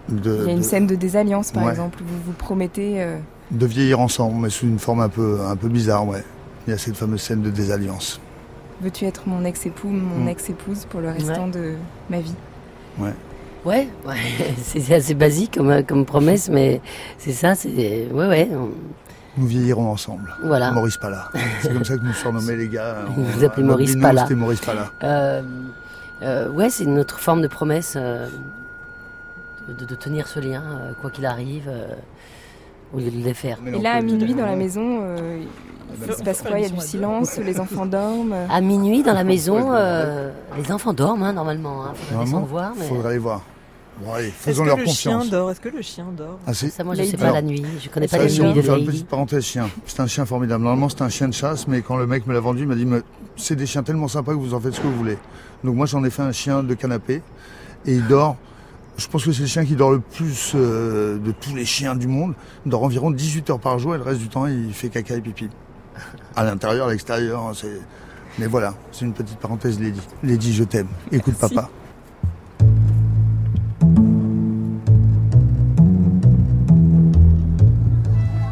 [0.10, 1.72] De, Il y a une de- scène de désalliance, par Ouais.
[1.72, 3.02] exemple, où vous vous promettez.
[3.02, 3.18] euh,
[3.52, 6.24] de vieillir ensemble, mais sous une forme un peu, un peu bizarre, ouais.
[6.68, 8.20] Il y a cette fameuse scène de désalliance.
[8.82, 10.28] Veux-tu être mon ex-époux, mon Mm.
[10.28, 11.76] ex-épouse pour le restant de
[12.10, 12.36] ma vie?
[13.00, 13.14] Ouais.
[13.66, 14.16] Ouais, ouais.
[14.62, 16.82] c'est assez basique comme, comme promesse, mais
[17.18, 18.08] c'est ça, c'est.
[18.12, 18.50] Ouais, ouais.
[18.54, 18.70] on-
[19.40, 20.34] Nous vieillirons ensemble.
[20.44, 20.72] Voilà.
[20.72, 21.30] Maurice Pala.
[21.62, 22.98] C'est comme ça que nous surnommait les gars.
[23.16, 24.24] Vous On- vous appelez Maurice Pala.
[24.24, 24.92] C'était Maurice Pala.
[25.04, 25.42] Euh,
[26.24, 28.28] euh, ouais, c'est une autre forme de promesse euh,
[29.70, 31.88] de, de tenir ce lien, euh, quoi qu'il arrive, euh,
[32.94, 33.58] au lieu de le faire.
[33.66, 35.40] Et là, à minuit, dans la maison, euh,
[36.08, 38.36] il se passe quoi Il y a du silence, les enfants dorment.
[38.50, 41.86] À minuit, dans la maison, euh, les enfants dorment, hein, normalement.
[41.86, 41.92] Hein.
[41.96, 42.86] Faudrait Vraiment descendre voir, mais...
[42.86, 43.42] Faudrait aller voir.
[44.04, 45.30] Bon, allez, Est-ce faisons que leur le chien confiance.
[45.32, 45.50] dort?
[45.52, 46.38] Est-ce que le chien dort?
[46.46, 47.12] Ah, c'est- Ça, moi, je Lady.
[47.12, 47.66] sais pas la nuit.
[47.82, 49.70] Je connais pas les si on nuits peut de faire une petite parenthèse chien.
[49.88, 50.64] C'est un chien formidable.
[50.64, 52.76] Normalement, c'est un chien de chasse, mais quand le mec me l'a vendu, il m'a
[52.76, 52.86] dit
[53.38, 55.18] c'est des chiens tellement sympas que vous en faites ce que vous voulez.
[55.64, 57.24] Donc moi, j'en ai fait un chien de canapé
[57.88, 58.36] et il dort.
[58.98, 61.96] Je pense que c'est le chien qui dort le plus euh, de tous les chiens
[61.96, 62.34] du monde.
[62.68, 65.16] Il dort environ 18 heures par jour et le reste du temps, il fait caca
[65.16, 65.50] et pipi.
[66.38, 67.82] À l'intérieur, à l'extérieur, c'est.
[68.38, 70.00] Mais voilà, c'est une petite parenthèse, Lady.
[70.24, 70.88] Lady, je t'aime.
[71.12, 71.56] Écoute, Merci.
[71.56, 71.70] papa.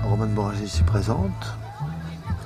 [0.03, 1.55] Romane Boranger ici présente.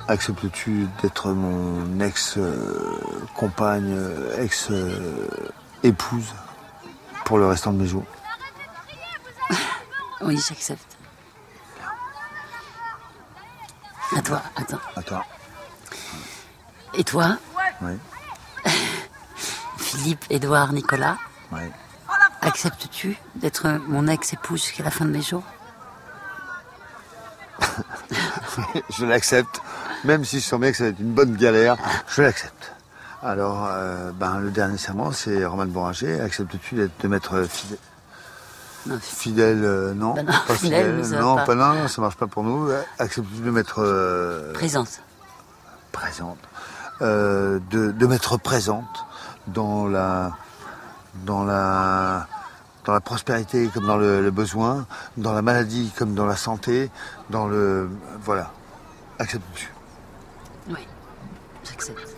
[0.08, 3.96] Acceptes-tu d'être mon ex-compagne,
[4.38, 4.74] ex-épouse
[7.24, 8.04] pour le restant de mes jours?
[10.22, 10.89] Oui, j'accepte.
[14.16, 14.80] À toi, attends.
[14.96, 15.24] À toi.
[16.94, 17.36] Et toi
[17.82, 17.92] Oui.
[19.78, 21.16] Philippe, Édouard, Nicolas
[21.52, 21.60] Oui.
[22.42, 25.44] Acceptes-tu d'être mon ex-épouse jusqu'à la fin de mes jours
[28.98, 29.60] je l'accepte,
[30.04, 31.76] même si je sens bien que ça va être une bonne galère,
[32.08, 32.72] je l'accepte.
[33.22, 36.20] Alors, euh, ben, le dernier serment, c'est Roman Boranger.
[36.20, 37.78] Acceptes-tu d'être de m'être fidèle?
[38.86, 41.44] Non, Fidèle, euh, non, Ben non, pas fidèle, non, pas.
[41.44, 42.70] pas non, ça marche pas pour nous.
[42.98, 45.02] Acceptes-tu de m'être euh, Présente.
[45.92, 46.38] présente,
[47.02, 49.04] euh, de, de m'être présente
[49.48, 50.32] dans la,
[51.26, 52.26] dans la,
[52.86, 54.86] dans la prospérité comme dans le, le besoin,
[55.18, 56.90] dans la maladie comme dans la santé,
[57.28, 57.90] dans le,
[58.22, 58.50] voilà.
[59.18, 59.70] Acceptes-tu
[60.70, 60.86] Oui,
[61.68, 62.16] j'accepte.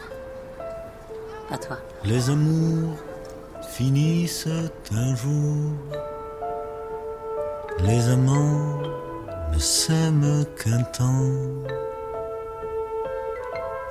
[1.50, 1.76] À toi.
[2.04, 2.96] Les amours
[3.68, 4.46] finissent
[4.92, 5.72] un jour.
[7.80, 8.80] Les amants
[9.52, 11.32] ne s'aiment qu'un temps.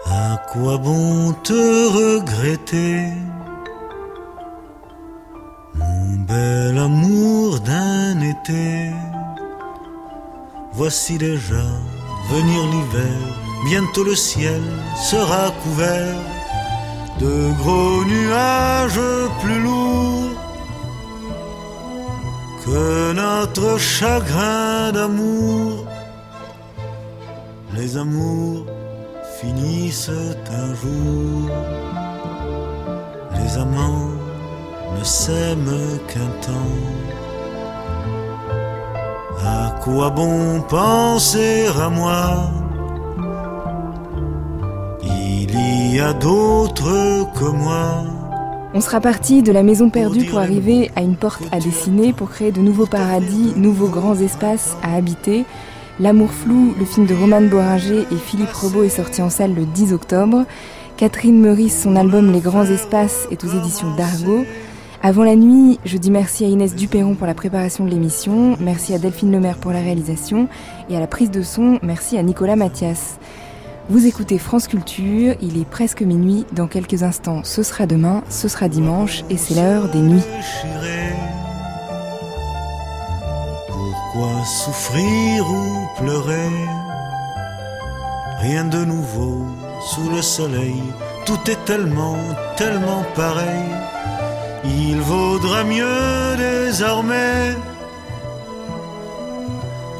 [0.06, 3.14] À quoi bon te regretter?
[5.76, 8.92] Mon bel amour d'un été.
[10.74, 11.66] Voici déjà
[12.30, 13.20] venir l'hiver.
[13.66, 14.62] Bientôt le ciel
[14.96, 16.16] sera couvert
[17.20, 19.00] de gros nuages
[19.42, 20.32] plus lourds
[22.72, 25.86] que notre chagrin d'amour.
[27.76, 28.65] Les amours
[29.39, 30.17] finissent
[30.61, 31.49] un jour,
[33.38, 34.11] les amants
[34.97, 36.80] ne s'aiment qu'un temps.
[39.59, 42.22] À quoi bon penser à moi?
[45.03, 45.53] Il
[45.95, 48.20] y a d'autres que moi.
[48.74, 52.30] On sera parti de la maison perdue pour arriver à une porte à dessiner, pour
[52.30, 55.43] créer de nouveaux paradis, nouveaux grands espaces à habiter.
[55.99, 59.65] L'amour flou, le film de Roman Boranger et Philippe Robot est sorti en salle le
[59.65, 60.45] 10 octobre.
[60.95, 64.45] Catherine Meurice, son album Les Grands Espaces est aux éditions d'Argo.
[65.03, 68.93] Avant la nuit, je dis merci à Inès Duperron pour la préparation de l'émission, merci
[68.93, 70.47] à Delphine Lemaire pour la réalisation
[70.89, 73.17] et à la prise de son, merci à Nicolas Mathias.
[73.90, 78.48] Vous écoutez France Culture, il est presque minuit, dans quelques instants ce sera demain, ce
[78.48, 80.24] sera dimanche et c'est l'heure des nuits.
[83.68, 86.50] Pourquoi souffrir ou pleurer?
[88.40, 89.46] Rien de nouveau
[89.82, 90.82] sous le soleil,
[91.26, 92.18] tout est tellement,
[92.56, 93.66] tellement pareil.
[94.64, 97.56] Il vaudra mieux désormais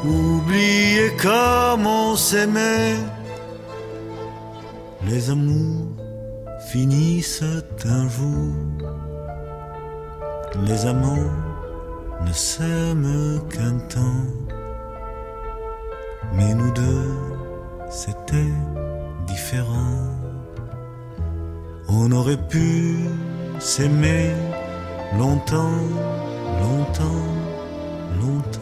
[0.04, 2.96] oublier comme on s'aimait.
[5.08, 5.96] Les amours
[6.70, 7.42] finissent
[7.84, 8.54] un jour,
[10.64, 11.32] les amants
[12.24, 14.26] ne s'aiment qu'un temps,
[16.34, 17.10] mais nous deux,
[17.90, 18.52] c'était
[19.26, 19.98] différent.
[21.88, 22.96] On aurait pu
[23.58, 24.30] s'aimer
[25.18, 25.80] longtemps,
[26.60, 27.26] longtemps,
[28.20, 28.61] longtemps.